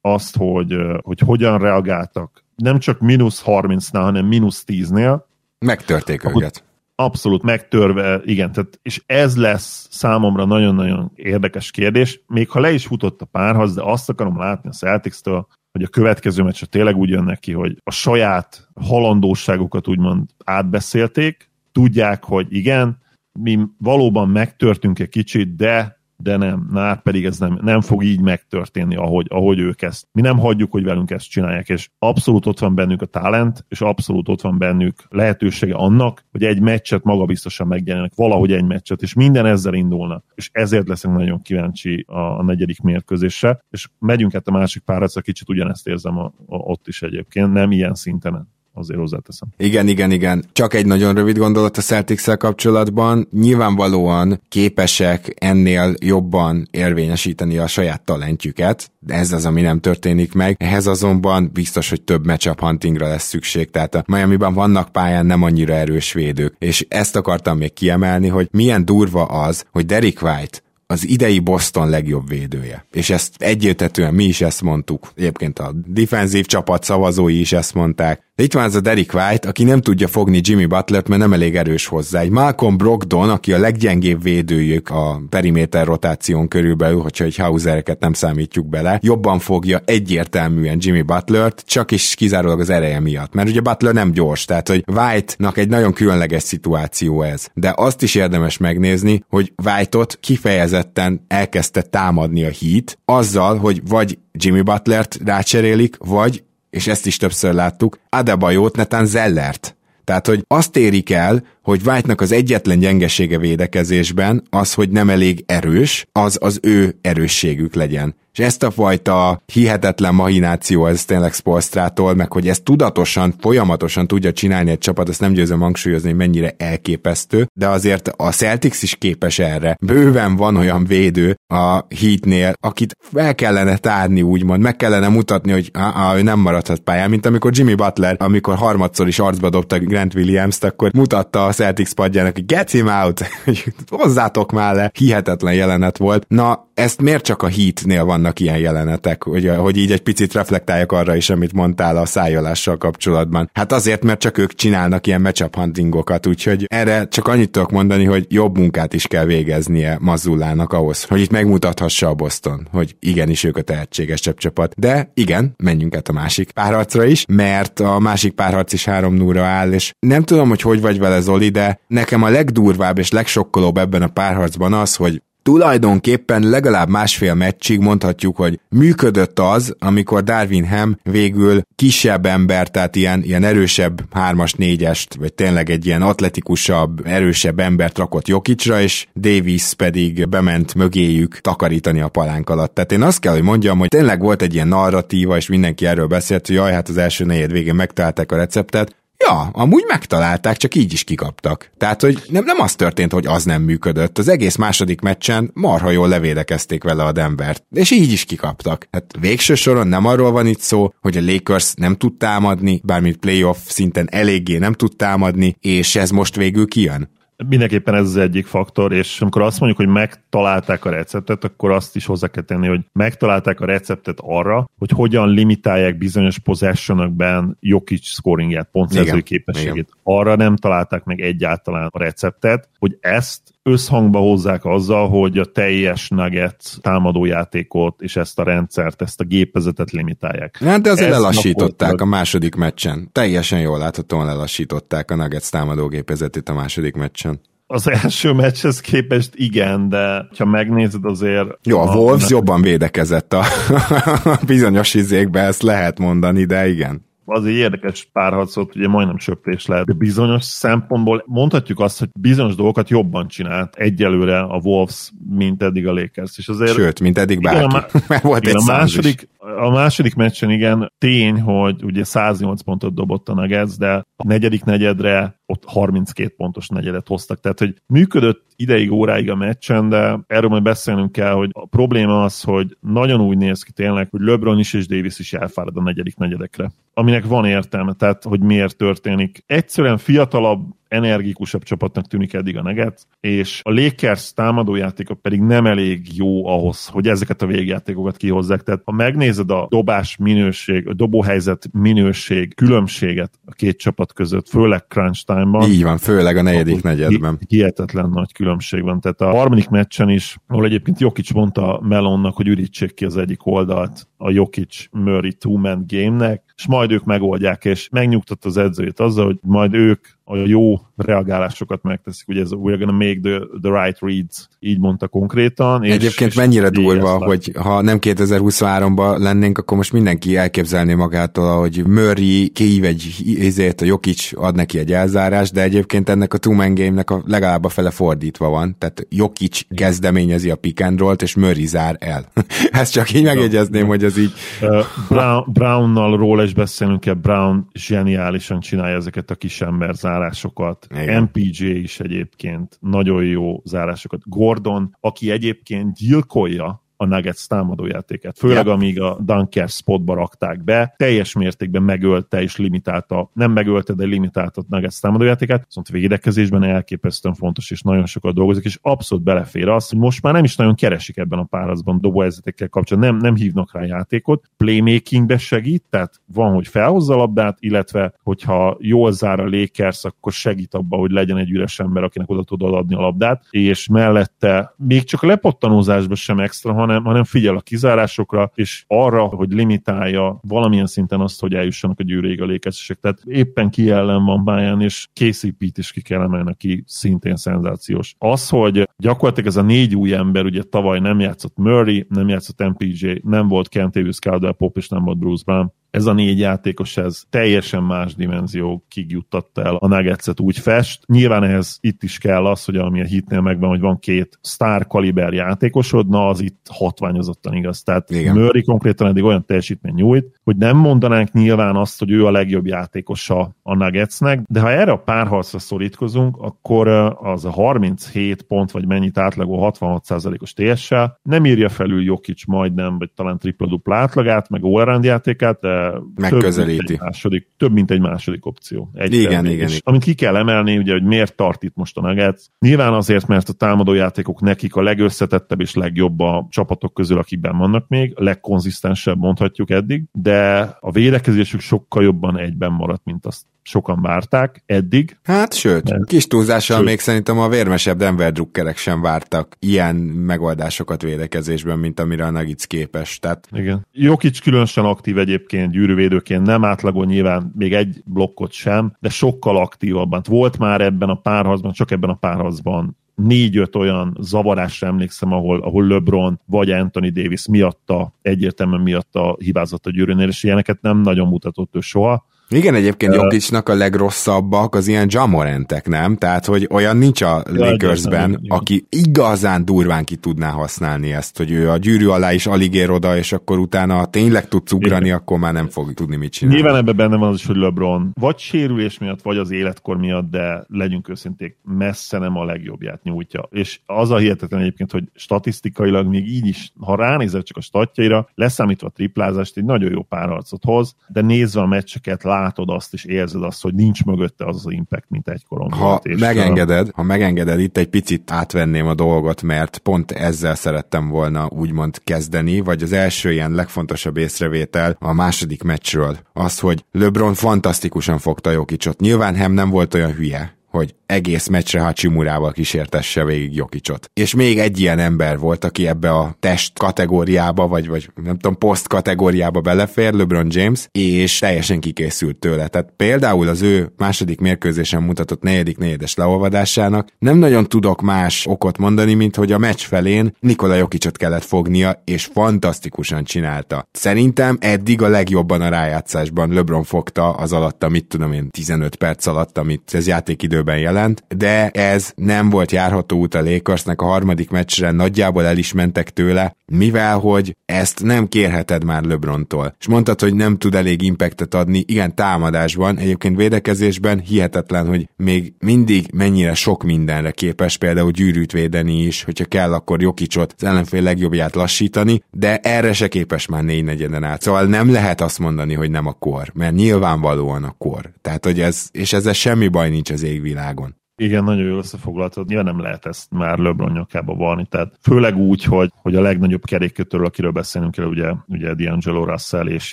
[0.00, 5.22] azt, hogy, hogy hogyan reagáltak, nem csak mínusz 30-nál, hanem mínusz 10-nél.
[5.58, 6.64] Megtörték őket.
[6.94, 12.86] Abszolút megtörve, igen, tehát, és ez lesz számomra nagyon-nagyon érdekes kérdés, még ha le is
[12.86, 17.08] futott a párharc, de azt akarom látni a Celtics-től, hogy a következő meccsre tényleg úgy
[17.08, 22.98] jönnek ki, hogy a saját halandóságukat úgymond átbeszélték, tudják, hogy igen,
[23.32, 28.04] mi valóban megtörtünk egy kicsit, de de nem, na hát pedig ez nem, nem fog
[28.04, 30.08] így megtörténni, ahogy, ahogy ők ezt.
[30.12, 33.80] Mi nem hagyjuk, hogy velünk ezt csinálják, és abszolút ott van bennük a talent, és
[33.80, 39.14] abszolút ott van bennük lehetősége annak, hogy egy meccset magabiztosan megjelennek, valahogy egy meccset, és
[39.14, 40.22] minden ezzel indulna.
[40.34, 45.20] És ezért leszek nagyon kíváncsi a, a negyedik mérkőzésre, és megyünk át a másik páratra,
[45.20, 49.48] kicsit ugyanezt érzem a, a, ott is egyébként, nem ilyen szinten azért hozzáteszem.
[49.56, 50.44] Igen, igen, igen.
[50.52, 53.28] Csak egy nagyon rövid gondolat a celtics kapcsolatban.
[53.32, 60.56] Nyilvánvalóan képesek ennél jobban érvényesíteni a saját talentjüket, ez az, ami nem történik meg.
[60.58, 65.42] Ehhez azonban biztos, hogy több matchup huntingra lesz szükség, tehát a Miami-ban vannak pályán nem
[65.42, 70.58] annyira erős védők, és ezt akartam még kiemelni, hogy milyen durva az, hogy Derek White
[70.90, 72.86] az idei Boston legjobb védője.
[72.92, 75.12] És ezt egyértelműen mi is ezt mondtuk.
[75.16, 78.29] Egyébként a defenzív csapat szavazói is ezt mondták.
[78.34, 81.32] De itt van ez a Derek White, aki nem tudja fogni Jimmy Butlert, mert nem
[81.32, 82.20] elég erős hozzá.
[82.20, 88.12] Egy Malcolm Brogdon, aki a leggyengébb védőjük a periméter rotáción körülbelül, hogyha egy Hausereket nem
[88.12, 93.34] számítjuk bele, jobban fogja egyértelműen Jimmy Butlert, csak is kizárólag az ereje miatt.
[93.34, 97.46] Mert ugye Butler nem gyors, tehát hogy White-nak egy nagyon különleges szituáció ez.
[97.54, 104.18] De azt is érdemes megnézni, hogy White-ot kifejezetten elkezdte támadni a Heat, azzal, hogy vagy
[104.32, 109.74] Jimmy Butlert rácserélik, vagy és ezt is többször láttuk, Adebayot, netán Zellert.
[110.04, 115.44] Tehát, hogy azt érik el, hogy White-nak az egyetlen gyengesége védekezésben az, hogy nem elég
[115.46, 118.14] erős, az az ő erősségük legyen.
[118.32, 124.32] És ezt a fajta hihetetlen mahináció, ez tényleg Spolstrától, meg hogy ezt tudatosan, folyamatosan tudja
[124.32, 128.94] csinálni egy csapat, azt nem győzöm hangsúlyozni, hogy mennyire elképesztő, de azért a Celtics is
[128.94, 129.76] képes erre.
[129.86, 135.70] Bőven van olyan védő a Heatnél, akit fel kellene tárni, úgymond, meg kellene mutatni, hogy
[135.72, 140.14] á, ő nem maradhat pályán, mint amikor Jimmy Butler, amikor harmadszor is arcba dobta Grant
[140.14, 143.28] Williams-t, akkor mutatta a Celtics padjának, hogy get him out,
[143.88, 146.24] hozzátok már le, hihetetlen jelenet volt.
[146.28, 150.92] Na, ezt miért csak a Heatnél vannak ilyen jelenetek, hogy, hogy így egy picit reflektáljak
[150.92, 153.50] arra is, amit mondtál a szájolással kapcsolatban.
[153.52, 158.04] Hát azért, mert csak ők csinálnak ilyen matchup huntingokat, úgyhogy erre csak annyit tudok mondani,
[158.04, 163.44] hogy jobb munkát is kell végeznie Mazullának ahhoz, hogy itt megmutathassa a Boston, hogy igenis
[163.44, 164.74] ők a tehetséges csapat.
[164.76, 169.42] De igen, menjünk át a másik párharcra is, mert a másik párharc is 3 0
[169.42, 173.76] áll, és nem tudom, hogy hogy vagy vele Zoli, de nekem a legdurvább és legsokkolóbb
[173.76, 180.68] ebben a párharcban az, hogy tulajdonképpen legalább másfél meccsig mondhatjuk, hogy működött az, amikor Darwin
[180.68, 187.06] Ham végül kisebb ember, tehát ilyen, ilyen erősebb hármas, négyest, vagy tényleg egy ilyen atletikusabb,
[187.06, 192.74] erősebb embert rakott Jokicsra, és Davis pedig bement mögéjük takarítani a palánk alatt.
[192.74, 196.06] Tehát én azt kell, hogy mondjam, hogy tényleg volt egy ilyen narratíva, és mindenki erről
[196.06, 198.94] beszélt, hogy jaj, hát az első negyed végén megtalálták a receptet,
[199.26, 201.70] Ja, amúgy megtalálták, csak így is kikaptak.
[201.76, 204.18] Tehát, hogy nem, nem az történt, hogy az nem működött.
[204.18, 207.64] Az egész második meccsen marha jól levédekezték vele a Denvert.
[207.70, 208.88] És így is kikaptak.
[208.90, 213.16] Hát végső soron nem arról van itt szó, hogy a Lakers nem tud támadni, bármint
[213.16, 217.10] playoff szinten eléggé nem tud támadni, és ez most végül kijön.
[217.48, 221.96] Mindenképpen ez az egyik faktor, és amikor azt mondjuk, hogy megtalálták a receptet, akkor azt
[221.96, 228.04] is hozzá kell tenni, hogy megtalálták a receptet arra, hogy hogyan limitálják bizonyos possessionokben Jokic
[228.04, 229.72] scoringját, pontszerzői képességét.
[229.72, 229.86] Igen.
[230.02, 236.08] Arra nem találták meg egyáltalán a receptet, hogy ezt összhangba hozzák azzal, hogy a teljes
[236.08, 240.58] nugget támadójátékot és ezt a rendszert, ezt a gépezetet limitálják.
[240.64, 243.08] Hát de azért ezt lelassították a második meccsen.
[243.12, 247.40] Teljesen jól láthatóan lelassították a Nuggets támadógépezetét a második meccsen.
[247.66, 251.48] Az első meccshez képest igen, de ha megnézed azért...
[251.62, 252.26] Jó, a Wolves a...
[252.30, 253.44] jobban védekezett a,
[254.24, 259.66] a bizonyos izékbe, ezt lehet mondani, de igen az egy érdekes párharcot, ugye majdnem söpés
[259.66, 265.62] lehet, de bizonyos szempontból mondhatjuk azt, hogy bizonyos dolgokat jobban csinált egyelőre a Wolves, mint
[265.62, 266.38] eddig a Lakers.
[266.38, 267.58] És azért, Sőt, mint eddig bárki.
[267.58, 267.72] Igen, a,
[268.08, 272.94] má- volt igen, egy a második, a második meccsen igen, tény, hogy ugye 108 pontot
[272.94, 277.40] dobott a Nuggets, de a negyedik negyedre ott 32 pontos negyedet hoztak.
[277.40, 282.24] Tehát, hogy működött ideig, óráig a meccsen, de erről majd beszélnünk kell, hogy a probléma
[282.24, 285.82] az, hogy nagyon úgy néz ki tényleg, hogy LeBron is és Davis is elfárad a
[285.82, 286.70] negyedik negyedekre.
[286.94, 289.42] Aminek van értelme, tehát, hogy miért történik.
[289.46, 296.16] Egyszerűen fiatalabb, energikusabb csapatnak tűnik eddig a neget, és a Lakers támadójátéka pedig nem elég
[296.16, 298.62] jó ahhoz, hogy ezeket a végjátékokat kihozzák.
[298.62, 304.84] Tehát ha megnézed a dobás minőség, a dobóhelyzet minőség különbséget a két csapat között, főleg
[304.88, 305.70] crunch time-ban.
[305.70, 307.38] Így van, főleg a negyedik negyedben.
[307.48, 309.00] Hihetetlen nagy különbség van.
[309.00, 313.46] Tehát a harmadik meccsen is, ahol egyébként Jokic mondta Melonnak, hogy ürítsék ki az egyik
[313.46, 319.24] oldalt a Jokic Murray two-man game-nek, és majd ők megoldják, és megnyugtatta az edzőjét azzal,
[319.24, 323.98] hogy majd ők a jó reagálásokat megteszik, ugye ez we're gonna make the, the right
[324.00, 325.84] reads, így mondta konkrétan.
[325.84, 331.58] És, Egyébként és mennyire durva, hogy ha nem 2023-ban lennénk, akkor most mindenki elképzelné magától,
[331.58, 336.38] hogy Murray kihív egy izét, a Jokic ad neki egy elzárás, de egyébként ennek a
[336.38, 341.14] two-man game-nek a legalább a fele fordítva van, tehát Jokic kezdeményezi a pick and roll
[341.14, 342.24] és Murray zár el.
[342.80, 344.32] Ezt csak így megjegyezném, hogy ez így...
[344.60, 350.86] Uh, Brown, Brownnal róla is beszélünk kell, Brown zseniálisan csinálja ezeket a kis ember zárásokat.
[350.94, 351.22] Igen.
[351.22, 354.20] MPJ is egyébként nagyon jó zárásokat.
[354.24, 358.38] Gordon, aki egyébként gyilkolja a Nuggets támadójátékát.
[358.38, 358.74] Főleg yep.
[358.74, 364.60] amíg a Dunker spotba rakták be, teljes mértékben megölte és limitálta, nem megölte, de limitálta
[364.60, 369.88] a Nuggets támadójátékát, viszont védekezésben elképesztően fontos és nagyon sokat dolgozik, és abszolút belefér az,
[369.88, 373.72] hogy most már nem is nagyon keresik ebben a párazban dobóhelyzetekkel kapcsolatban, nem, nem hívnak
[373.72, 379.48] rá játékot, playmakingbe segít, tehát van, hogy felhozza a labdát, illetve hogyha jól zár a
[379.48, 383.44] Lakers, akkor segít abba, hogy legyen egy üres ember, akinek oda tud adni a labdát,
[383.50, 388.84] és mellette még csak a lepottanózásban sem extra, hanem hanem, hanem figyel a kizárásokra, és
[388.86, 392.98] arra, hogy limitálja valamilyen szinten azt, hogy eljussanak a gyűrűig a lékezések.
[392.98, 398.14] Tehát éppen ki ellen van pályán, és KCP-t is ki kell emelni, aki szintén szenzációs.
[398.18, 402.68] Az, hogy gyakorlatilag ez a négy új ember, ugye tavaly nem játszott Murray, nem játszott
[402.68, 406.96] MPJ, nem volt Kentavious Caldwell Pop, és nem volt Bruce Brown, ez a négy játékos,
[406.96, 411.02] ez teljesen más dimenziókig juttatta el a Nuggetset úgy fest.
[411.06, 414.86] Nyilván ehhez itt is kell az, hogy ami a hitnél megvan, hogy van két star
[414.86, 417.82] kaliber játékosod, na az itt hatványozottan igaz.
[417.82, 418.36] Tehát Igen.
[418.36, 422.66] Murray konkrétan eddig olyan teljesítmény nyújt, hogy nem mondanánk nyilván azt, hogy ő a legjobb
[422.66, 426.88] játékosa a Nuggetsnek, de ha erre a párharcra szorítkozunk, akkor
[427.20, 430.90] az a 37 pont, vagy mennyit átlagol 66%-os ts
[431.22, 435.79] nem írja felül Jokic majdnem, vagy talán tripla-dupla átlagát, meg all játékát, de
[436.14, 436.76] megközelíti.
[436.76, 438.90] Több mint egy második, több mint egy második opció.
[438.94, 439.70] Egy igen, igen, igen.
[439.82, 442.42] Amit ki kell emelni, ugye, hogy miért tart itt most a Nuggets.
[442.58, 447.88] Nyilván azért, mert a támadójátékok nekik a legösszetettebb és legjobb a csapatok közül, akikben vannak
[447.88, 454.62] még, legkonzisztensebb mondhatjuk eddig, de a védekezésük sokkal jobban egyben maradt, mint azt sokan várták
[454.66, 455.18] eddig.
[455.22, 456.86] Hát sőt, de, kis túlzással sőt.
[456.86, 462.66] még szerintem a vérmesebb Denver drukkerek sem vártak ilyen megoldásokat védekezésben, mint amire a Nuggets
[462.66, 463.18] képes.
[463.18, 463.48] Tehát...
[463.52, 463.86] Igen.
[463.92, 470.22] Jokic különösen aktív egyébként gyűrűvédőként, nem átlagol nyilván még egy blokkot sem, de sokkal aktívabban.
[470.28, 475.86] Volt már ebben a párharcban, csak ebben a párharcban négy-öt olyan zavarásra emlékszem, ahol, ahol
[475.86, 481.76] LeBron vagy Anthony Davis miatta, egyértelműen miatta hibázott a gyűrűnél, és ilyeneket nem nagyon mutatott
[481.76, 486.16] ő soha igen, egyébként Jokicnak a legrosszabbak az ilyen Jamorentek, nem?
[486.16, 491.70] Tehát, hogy olyan nincs a Lakersben, aki igazán durván ki tudná használni ezt, hogy ő
[491.70, 495.16] a gyűrű alá is alig ér oda, és akkor utána ha tényleg tud ugrani, Igen.
[495.16, 496.60] akkor már nem fog tudni mit csinálni.
[496.60, 500.30] Nyilván ebben benne van az is, hogy LeBron vagy sérülés miatt, vagy az életkor miatt,
[500.30, 503.48] de legyünk őszinték, messze nem a legjobbját nyújtja.
[503.50, 508.28] És az a hihetetlen egyébként, hogy statisztikailag még így is, ha ránézek csak a statjaira,
[508.34, 513.04] leszámítva a triplázást, egy nagyon jó párharcot hoz, de nézve a meccseket, látod azt, és
[513.04, 516.04] érzed azt, hogy nincs mögötte az az impact, mint egykoron ha volt.
[516.04, 516.90] És megengeded, a...
[516.94, 522.60] ha megengeded, itt egy picit átvenném a dolgot, mert pont ezzel szerettem volna úgymond kezdeni,
[522.60, 526.18] vagy az első ilyen legfontosabb észrevétel a második meccsről.
[526.32, 529.00] Az, hogy LeBron fantasztikusan fogta Jokicsot.
[529.00, 534.10] Nyilván Hem nem volt olyan hülye, hogy egész meccsre Hachimurával kísértesse végig Jokicsot.
[534.14, 538.58] És még egy ilyen ember volt, aki ebbe a test kategóriába, vagy, vagy nem tudom,
[538.58, 542.68] poszt kategóriába belefér, LeBron James, és teljesen kikészült tőle.
[542.68, 548.78] Tehát például az ő második mérkőzésen mutatott negyedik negyedes leolvadásának nem nagyon tudok más okot
[548.78, 553.88] mondani, mint hogy a meccs felén Nikola Jokicsot kellett fognia, és fantasztikusan csinálta.
[553.92, 559.26] Szerintem eddig a legjobban a rájátszásban LeBron fogta az alatt, mit tudom én, 15 perc
[559.26, 564.04] alatt, amit ez játékidőben jelent, jelent, de ez nem volt járható út a Lakersnek a
[564.04, 569.74] harmadik meccsre, nagyjából el is mentek tőle, mivel hogy ezt nem kérheted már LeBrontól.
[569.78, 575.52] És mondtad, hogy nem tud elég impactet adni, igen, támadásban, egyébként védekezésben hihetetlen, hogy még
[575.58, 581.02] mindig mennyire sok mindenre képes, például gyűrűt védeni is, hogyha kell, akkor Jokicsot az ellenfél
[581.02, 584.42] legjobbját lassítani, de erre se képes már négy negyeden át.
[584.42, 588.10] Szóval nem lehet azt mondani, hogy nem a kor, mert nyilvánvalóan a kor.
[588.22, 590.98] Tehát, hogy ez, és ezzel semmi baj nincs az égvilágon.
[591.16, 592.46] Igen, nagyon jól összefoglaltad.
[592.46, 596.64] Nyilván nem lehet ezt már LeBron nyakába valni, tehát főleg úgy, hogy, hogy a legnagyobb
[596.64, 599.92] kerékkötőről, akiről beszélünk kell, ugye, ugye D'Angelo Russell, és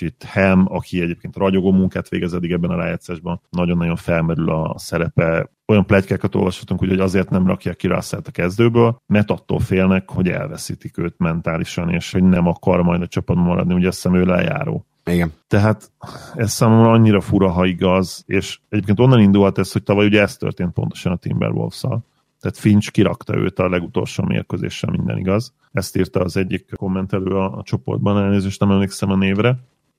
[0.00, 5.50] itt Ham, aki egyébként ragyogó munkát végez eddig ebben a rájátszásban, nagyon-nagyon felmerül a szerepe.
[5.66, 10.28] Olyan plegykákat olvashatunk, hogy azért nem rakják ki russell a kezdőből, mert attól félnek, hogy
[10.28, 14.24] elveszítik őt mentálisan, és hogy nem akar majd a csapatban maradni, ugye azt hiszem ő
[14.24, 14.86] lejáró.
[15.08, 15.32] Igen.
[15.46, 15.90] Tehát
[16.34, 20.36] ez számomra annyira fura, ha igaz, és egyébként onnan indulhat ez, hogy tavaly ugye ez
[20.36, 22.06] történt pontosan a timberwolves -szal.
[22.40, 25.52] Tehát Finch kirakta őt a legutolsó mérkőzéssel, minden igaz.
[25.72, 29.58] Ezt írta az egyik kommentelő a, a csoportban, elnézést nem emlékszem a névre.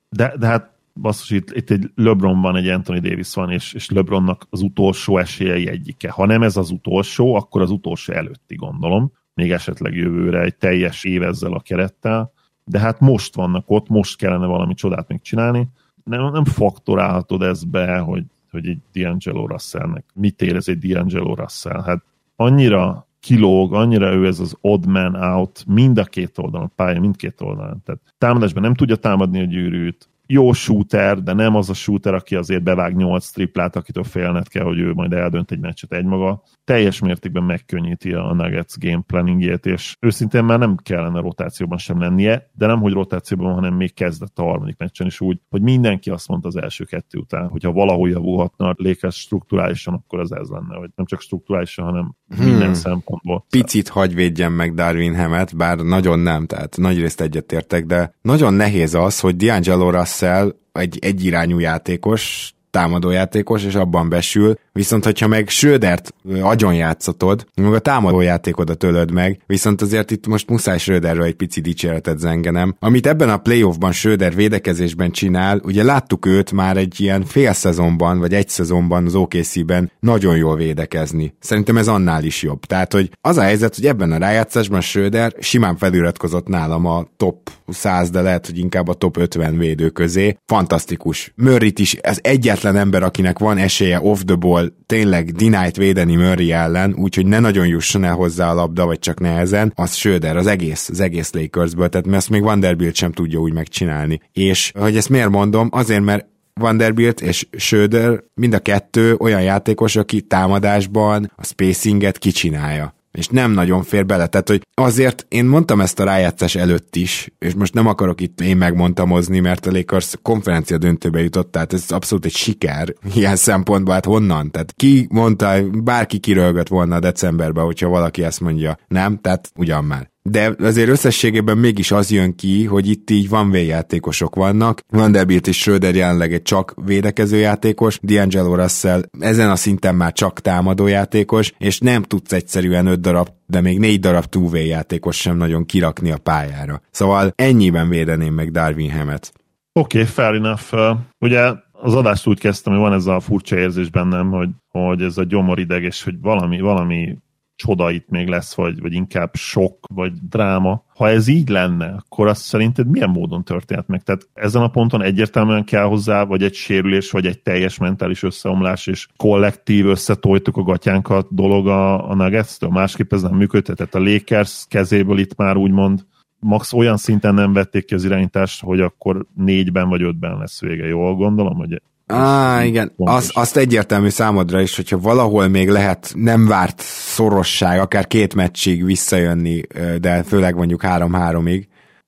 [0.10, 3.90] De, de hát basszus, itt, itt egy LeBron van, egy Anthony Davis van, és, és
[3.90, 6.10] LeBronnak az utolsó esélyei egyike.
[6.10, 11.04] Ha nem ez az utolsó, akkor az utolsó előtti gondolom, még esetleg jövőre egy teljes
[11.04, 12.34] év ezzel a kerettel,
[12.70, 15.68] de hát most vannak ott, most kellene valami csodát még csinálni.
[16.04, 20.06] Nem, nem faktorálhatod ezt be, hogy, hogy egy D'Angelo Russellnek.
[20.14, 21.82] Mit ér ez egy D'Angelo Russell?
[21.82, 22.04] Hát
[22.36, 27.00] annyira kilóg, annyira ő ez az odd man out mind a két oldalon, a pálya
[27.00, 27.82] mindkét oldalon.
[27.86, 32.36] Tehát támadásban nem tudja támadni a gyűrűt, jó shooter, de nem az a shooter, aki
[32.36, 36.44] azért bevág 8 triplát, akitől félnet kell, hogy ő majd eldönt egy meccset egymaga.
[36.70, 42.50] Teljes mértékben megkönnyíti a Nuggets game planningjét, és őszintén már nem kellene rotációban sem lennie,
[42.54, 46.28] de nem hogy rotációban, hanem még kezdett a harmadik meccsen is úgy, hogy mindenki azt
[46.28, 50.90] mondta az első kettő után, hogyha valahol javulhatna Lakers strukturálisan, akkor az ez lenne, hogy
[50.96, 52.46] nem csak strukturálisan, hanem hmm.
[52.46, 53.46] minden szempontból.
[53.50, 58.94] Picit hagy védjem meg Darwin Hemet, bár nagyon nem, tehát nagyrészt egyetértek, de nagyon nehéz
[58.94, 66.14] az, hogy D'Angelo Russell egy egyirányú játékos, támadójátékos, és abban besül, Viszont, hogyha meg Schrödert
[66.42, 71.36] agyon játszatod, meg a támadó játékodat ölöd meg, viszont azért itt most muszáj Schröderről egy
[71.36, 72.76] pici dicséretet zengenem.
[72.80, 78.20] Amit ebben a playoffban Schröder védekezésben csinál, ugye láttuk őt már egy ilyen fél szezonban,
[78.20, 81.34] vagy egy szezonban az OKC-ben nagyon jól védekezni.
[81.40, 82.66] Szerintem ez annál is jobb.
[82.66, 87.50] Tehát, hogy az a helyzet, hogy ebben a rájátszásban Schröder simán feliratkozott nálam a top
[87.68, 90.38] 100, de lehet, hogy inkább a top 50 védő közé.
[90.46, 91.34] Fantasztikus.
[91.36, 92.20] Murrayt is az
[92.60, 97.40] egyetlen ember, akinek van esélye off the ball tényleg Dinájt védeni Murray ellen, úgyhogy ne
[97.40, 101.34] nagyon jusson el hozzá a labda, vagy csak nehezen, az Söder, az egész, az egész
[101.34, 104.22] Lakersből, tehát ezt még Vanderbilt sem tudja úgy megcsinálni.
[104.34, 105.70] És hogy ezt miért mondom?
[105.72, 112.94] Azért, mert Vanderbilt és Söder mind a kettő olyan játékos, aki támadásban a spacinget kicsinálja
[113.20, 114.28] és nem nagyon fér bele.
[114.28, 118.42] Tehát, hogy azért én mondtam ezt a rájátszás előtt is, és most nem akarok itt
[118.42, 123.94] én megmondtamozni, mert a Lakers konferencia döntőbe jutott, tehát ez abszolút egy siker ilyen szempontból,
[123.94, 124.52] hát honnan?
[124.52, 129.18] Tehát ki mondta, bárki kirölgött volna decemberben, hogyha valaki ezt mondja, nem?
[129.18, 130.10] Tehát ugyan már.
[130.22, 134.82] De azért összességében mégis az jön ki, hogy itt így van játékosok vannak.
[134.90, 140.14] Van Debilt és Schröder jelenleg egy csak védekező játékos, D'Angelo Russell ezen a szinten már
[140.14, 145.18] csak támadó játékos, és nem tudsz egyszerűen öt darab de még négy darab two játékos
[145.18, 146.82] sem nagyon kirakni a pályára.
[146.92, 149.34] Szóval ennyiben védeném meg Darwin Hamet.
[149.74, 150.98] Oké, okay, fair enough.
[151.20, 155.18] Ugye az adást úgy kezdtem, hogy van ez a furcsa érzés bennem, hogy, hogy ez
[155.18, 157.18] a gyomorideg, és hogy valami, valami
[157.60, 160.84] csoda itt még lesz, vagy, vagy inkább sok, vagy dráma.
[160.96, 164.04] Ha ez így lenne, akkor azt szerinted milyen módon történt meg?
[164.04, 168.88] Tehát ezen a ponton egyértelműen kell hozzá, vagy egy sérülés, vagy egy teljes mentális összeomlás,
[168.88, 172.70] és kollektív összetojtuk a gatyánkat dolog a, a Nuggets-től.
[172.70, 173.96] Másképp ez nem működhetett.
[173.96, 176.06] A Lakers kezéből itt már úgymond
[176.40, 180.86] max olyan szinten nem vették ki az irányítást, hogy akkor négyben vagy ötben lesz vége.
[180.86, 181.82] Jól gondolom, hogy
[182.14, 188.08] Á, igen, az, azt egyértelmű számodra is, hogyha valahol még lehet nem várt szorosság, akár
[188.08, 189.62] két meccsig visszajönni,
[190.00, 191.68] de főleg mondjuk három-háromig,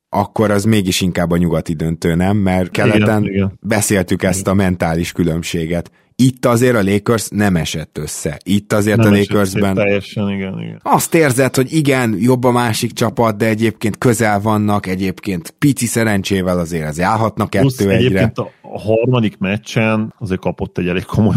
[0.10, 2.38] akkor az mégis inkább a nyugati döntő, nem?
[2.38, 3.58] Mert keleten igen, igen.
[3.62, 5.92] beszéltük ezt a mentális különbséget.
[6.22, 8.40] Itt azért a Lakers nem esett össze.
[8.44, 10.80] Itt azért nem a Lakersben teljesen, igen, igen.
[10.84, 16.60] azt érzed, hogy igen, jobb a másik csapat, de egyébként közel vannak, egyébként pici szerencsével
[16.60, 17.94] azért az állhatnak kettő egyre.
[17.94, 21.36] Egyébként a, a harmadik meccsen azért kapott egy elég komoly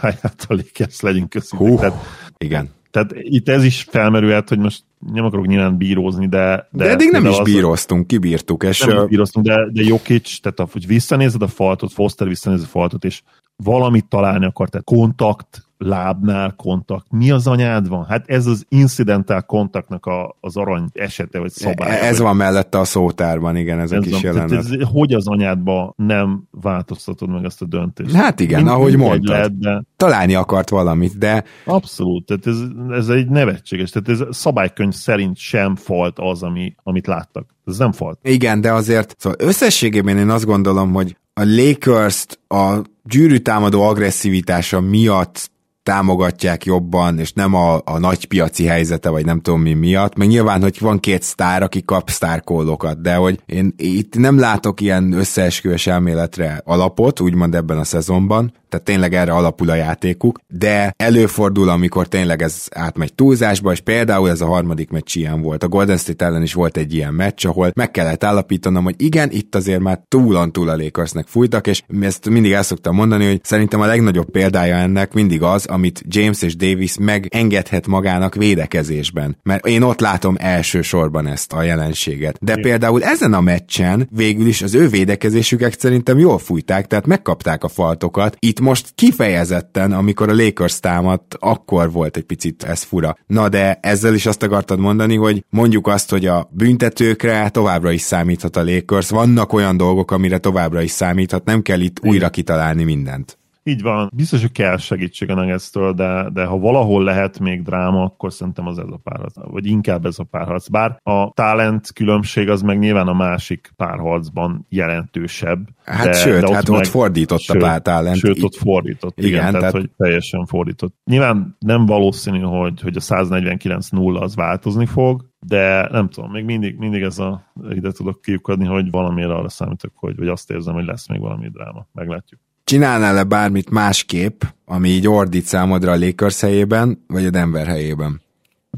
[0.00, 1.68] pályát a Lakers, legyünk köszönjük.
[1.68, 1.94] Hú, tehát,
[2.38, 2.74] igen.
[2.90, 4.82] Tehát itt ez is felmerülhet, hogy most
[5.12, 6.68] nem akarok nyilván bírózni, de...
[6.70, 8.64] De, de eddig nem is az, bíroztunk, kibírtuk.
[8.64, 12.68] És nem is bíroztunk, de, de Jokic, tehát hogy visszanézed a faltot, Foster visszanézed a
[12.68, 13.22] faltot, és
[13.56, 17.06] valamit találni akar, tehát kontakt, lábnál kontakt.
[17.10, 18.04] Mi az anyád van?
[18.04, 21.94] Hát ez az incidental kontaktnak a, az arany esete, vagy szabálya.
[21.94, 24.52] Ez van mellette a szótárban, igen, ez, ez a kis jelenet.
[24.52, 28.14] Ez, hogy az anyádba nem változtatod meg ezt a döntést?
[28.14, 29.28] Hát igen, Mind, ahogy mondtad.
[29.28, 29.82] Lehet, de...
[29.96, 31.44] Találni akart valamit, de...
[31.64, 32.58] Abszolút, tehát ez,
[32.90, 37.54] ez egy nevetséges, tehát ez szabálykönyv szerint sem falt az, ami, amit láttak.
[37.66, 38.18] Ez nem falt.
[38.22, 45.50] Igen, de azért szóval összességében én azt gondolom, hogy a Lakers-t a gyűrűtámadó agresszivitása miatt
[45.82, 50.16] támogatják jobban, és nem a, a nagy piaci helyzete, vagy nem tudom mi miatt.
[50.16, 54.80] Meg nyilván, hogy van két sztár, aki kap sztárkólokat, de hogy én itt nem látok
[54.80, 60.94] ilyen összeesküvés elméletre alapot, úgymond ebben a szezonban, tehát tényleg erre alapul a játékuk, de
[60.96, 65.62] előfordul, amikor tényleg ez átmegy túlzásba, és például ez a harmadik meccs ilyen volt.
[65.62, 69.30] A Golden State ellen is volt egy ilyen meccs, ahol meg kellett állapítanom, hogy igen,
[69.30, 73.40] itt azért már túlon túl a Lakersnek fújtak, és ezt mindig el szoktam mondani, hogy
[73.42, 79.36] szerintem a legnagyobb példája ennek mindig az, amit James és Davis megengedhet magának védekezésben.
[79.42, 82.38] Mert én ott látom elsősorban ezt a jelenséget.
[82.40, 87.64] De például ezen a meccsen végül is az ő védekezésüket szerintem jól fújták, tehát megkapták
[87.64, 88.36] a faltokat.
[88.38, 93.16] Itt most kifejezetten, amikor a Lakers támadt, akkor volt egy picit ez fura.
[93.26, 98.00] Na de ezzel is azt akartad mondani, hogy mondjuk azt, hogy a büntetőkre továbbra is
[98.00, 99.10] számíthat a Lakers.
[99.10, 103.38] Vannak olyan dolgok, amire továbbra is számíthat, nem kell itt újra kitalálni mindent.
[103.68, 104.10] Így van.
[104.14, 108.66] Biztos, hogy kell segítség a nuggets de, de ha valahol lehet még dráma, akkor szerintem
[108.66, 110.68] az ez a párharc, vagy inkább ez a párharc.
[110.68, 115.68] Bár a talent különbség az meg nyilván a másik párharcban jelentősebb.
[115.84, 118.16] Hát de, sőt, de ott hát meg, ott fordított sőt, a talent.
[118.16, 119.18] Sőt, ott fordított.
[119.18, 120.94] Igen, igen tehát, tehát, hogy teljesen fordított.
[121.04, 126.76] Nyilván nem valószínű, hogy, hogy a 149-0 az változni fog, de nem tudom, még mindig,
[126.76, 130.84] mindig ez a ide tudok kiukadni, hogy valamire arra számítok, hogy, vagy azt érzem, hogy
[130.84, 131.86] lesz még valami dráma.
[131.92, 132.40] Meglátjuk.
[132.66, 138.20] Csinálnál-e bármit másképp, ami így ordít számodra a Lakers helyében, vagy a Denver helyében?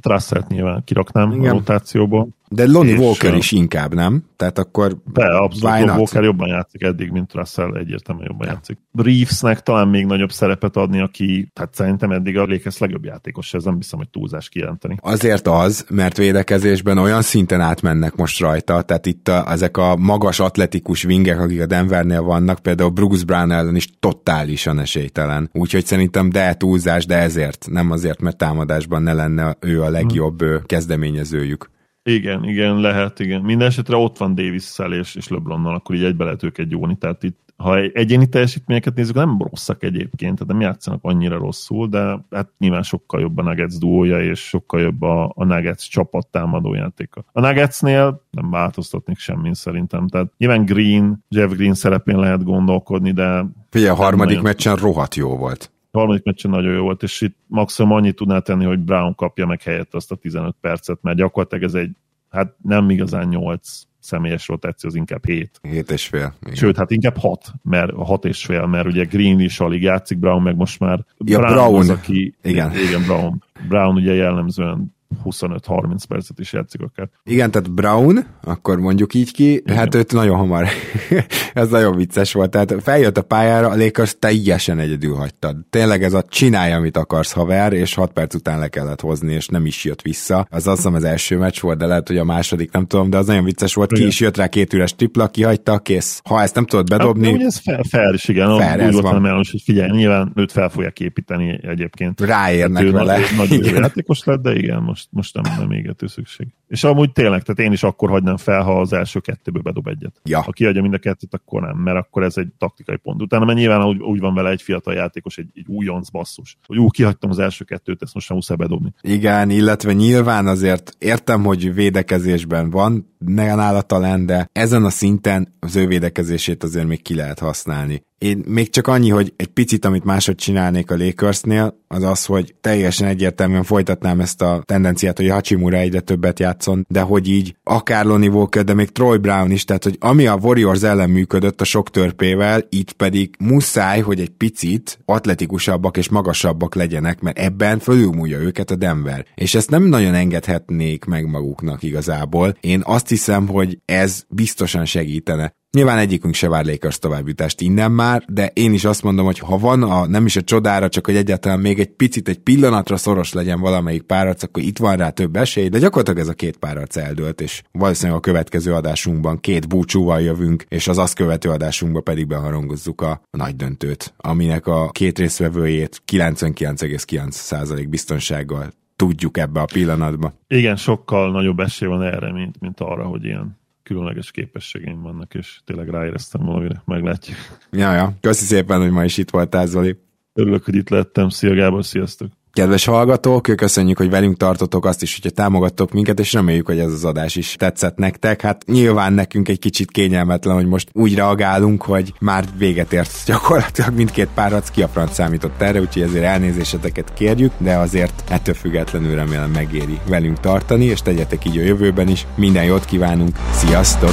[0.02, 1.50] Russell nyilván kiraknám Igen.
[1.50, 2.28] a rotációból.
[2.50, 4.24] De Lonnie és Walker is inkább, nem?
[4.36, 5.90] Tehát akkor De, abszolút.
[5.90, 8.52] Walker jobban játszik eddig, mint Russell, egyértelműen jobban ja.
[8.52, 8.78] játszik.
[8.92, 13.64] Reevesnek talán még nagyobb szerepet adni, aki, tehát szerintem eddig a Lakers legjobb játékos, ez
[13.64, 14.96] nem hiszem, hogy túlzás kijelenteni.
[15.00, 20.40] Azért az, mert védekezésben olyan szinten átmennek most rajta, tehát itt a, ezek a magas
[20.40, 25.50] atletikus vingek, akik a Denvernél vannak, például Bruce Brown ellen is totálisan esélytelen.
[25.52, 30.42] Úgyhogy szerintem de túlzás, de ezért, nem azért, mert támadásban ne lenne ő a legjobb
[30.42, 30.62] hmm.
[30.66, 31.70] kezdeményezőjük.
[32.08, 33.40] Igen, igen, lehet, igen.
[33.40, 36.96] Minden esetre ott van davis és, és LeBronnal, akkor így egybe lehet őket jóni.
[36.96, 42.18] Tehát itt, ha egyéni teljesítményeket nézzük, nem rosszak egyébként, tehát nem játszanak annyira rosszul, de
[42.30, 46.74] hát nyilván sokkal jobb a Nuggets duója, és sokkal jobb a, a Nuggets csapat támadó
[46.74, 47.24] játéka.
[47.32, 50.08] A Nuggetsnél nem változtatnék semmin szerintem.
[50.08, 53.44] Tehát nyilván Green, Jeff Green szerepén lehet gondolkodni, de...
[53.70, 54.42] Figyelj, a harmadik nagyon...
[54.42, 58.38] meccsen rohadt jó volt a harmadik meccsen nagyon jó volt, és itt maximum annyit tudná
[58.38, 61.90] tenni, hogy Brown kapja meg helyett azt a 15 percet, mert gyakorlatilag ez egy,
[62.30, 65.60] hát nem igazán 8 személyes rotáció, az inkább 7.
[65.62, 66.34] 7 és fél.
[66.42, 66.54] Igen.
[66.54, 70.42] Sőt, hát inkább 6, mert 6 és fél, mert ugye Green is alig játszik, Brown
[70.42, 72.72] meg most már ja, Brown, Brown az, aki, igen.
[72.72, 73.42] igen, Brown.
[73.68, 77.08] Brown ugye jellemzően 25-30 percet is játszik akár.
[77.24, 79.76] Igen, tehát Brown, akkor mondjuk így ki, Igen.
[79.76, 80.66] hát őt nagyon hamar,
[81.54, 85.56] ez nagyon vicces volt, tehát feljött a pályára, a Lakers teljesen egyedül hagytad.
[85.70, 89.46] Tényleg ez a csinálja, amit akarsz haver, és 6 perc után le kellett hozni, és
[89.46, 90.46] nem is jött vissza.
[90.50, 93.16] Az azt hiszem az első meccs volt, de lehet, hogy a második, nem tudom, de
[93.16, 96.20] az nagyon vicces volt, ki is jött rá két üres tripla, kihagyta, kész.
[96.24, 97.30] Ha ezt nem tudod bedobni...
[97.30, 98.58] Hát, ez fair, fair is, igen.
[98.58, 99.20] Fair, ez van.
[99.20, 102.20] Mellos, hogy figyelj, nyilván őt fel fogják építeni egyébként.
[102.20, 103.18] Ráérnek hát vele.
[103.36, 106.48] Nagy, nagy játékos lett, de igen, most, most nem, nem égető szükség.
[106.68, 110.20] És amúgy tényleg, tehát én is akkor hagynám fel, ha az első kettőből bedob egyet.
[110.24, 110.42] Ja.
[110.42, 113.22] Ha kiadja mind a kettőt, akkor nem, mert akkor ez egy taktikai pont.
[113.22, 116.78] Utána mert nyilván úgy, úgy van vele egy fiatal játékos, egy, egy újonc basszus, hogy
[116.78, 118.92] úgy kihagytam az első kettőt, ezt most nem muszáj bedobni.
[119.00, 125.76] Igen, illetve nyilván azért értem, hogy védekezésben van, nála talán, de ezen a szinten az
[125.76, 128.06] ő védekezését azért még ki lehet használni.
[128.18, 132.54] Én még csak annyi, hogy egy picit, amit máshogy csinálnék a Lakersnél, az az, hogy
[132.60, 138.04] teljesen egyértelműen folytatnám ezt a tendenciát, hogy Hachimura egyre többet játszon, de hogy így akár
[138.04, 141.64] Lonnie Walker, de még Troy Brown is, tehát hogy ami a Warriors ellen működött a
[141.64, 148.38] sok törpével, itt pedig muszáj, hogy egy picit atletikusabbak és magasabbak legyenek, mert ebben fölülmúlja
[148.38, 149.26] őket a Denver.
[149.34, 152.56] És ezt nem nagyon engedhetnék meg maguknak igazából.
[152.60, 155.56] Én azt hiszem, hogy ez biztosan segítene.
[155.76, 159.58] Nyilván egyikünk se vár Lakers továbbjutást innen már, de én is azt mondom, hogy ha
[159.58, 163.32] van a, nem is a csodára, csak hogy egyáltalán még egy picit, egy pillanatra szoros
[163.32, 166.96] legyen valamelyik párharc, akkor itt van rá több esély, de gyakorlatilag ez a két párharc
[166.96, 172.26] eldőlt, és valószínűleg a következő adásunkban két búcsúval jövünk, és az azt követő adásunkban pedig
[172.26, 180.32] beharangozzuk a nagy döntőt, aminek a két részvevőjét 99,9% biztonsággal tudjuk ebbe a pillanatba.
[180.46, 183.58] Igen, sokkal nagyobb esély van erre, mint, mint arra, hogy ilyen
[183.88, 187.36] különleges képességeim vannak, és tényleg ráéreztem valamire, meglátjuk.
[187.70, 188.12] Ja, ja.
[188.20, 189.96] Köszi szépen, hogy ma is itt voltál, Zoli.
[190.32, 191.28] Örülök, hogy itt lettem.
[191.28, 192.30] Szia Gábor, sziasztok!
[192.58, 196.92] Kedves hallgatók, köszönjük, hogy velünk tartotok azt is, hogyha támogattok minket, és reméljük, hogy ez
[196.92, 198.40] az adás is tetszett nektek.
[198.40, 203.94] Hát nyilván nekünk egy kicsit kényelmetlen, hogy most úgy reagálunk, hogy már véget ért gyakorlatilag
[203.94, 209.14] mindkét párac ki a franc számított erre, úgyhogy ezért elnézéseteket kérjük, de azért ettől függetlenül
[209.14, 212.26] remélem megéri velünk tartani, és tegyetek így a jövőben is.
[212.34, 214.12] Minden jót kívánunk, sziasztok!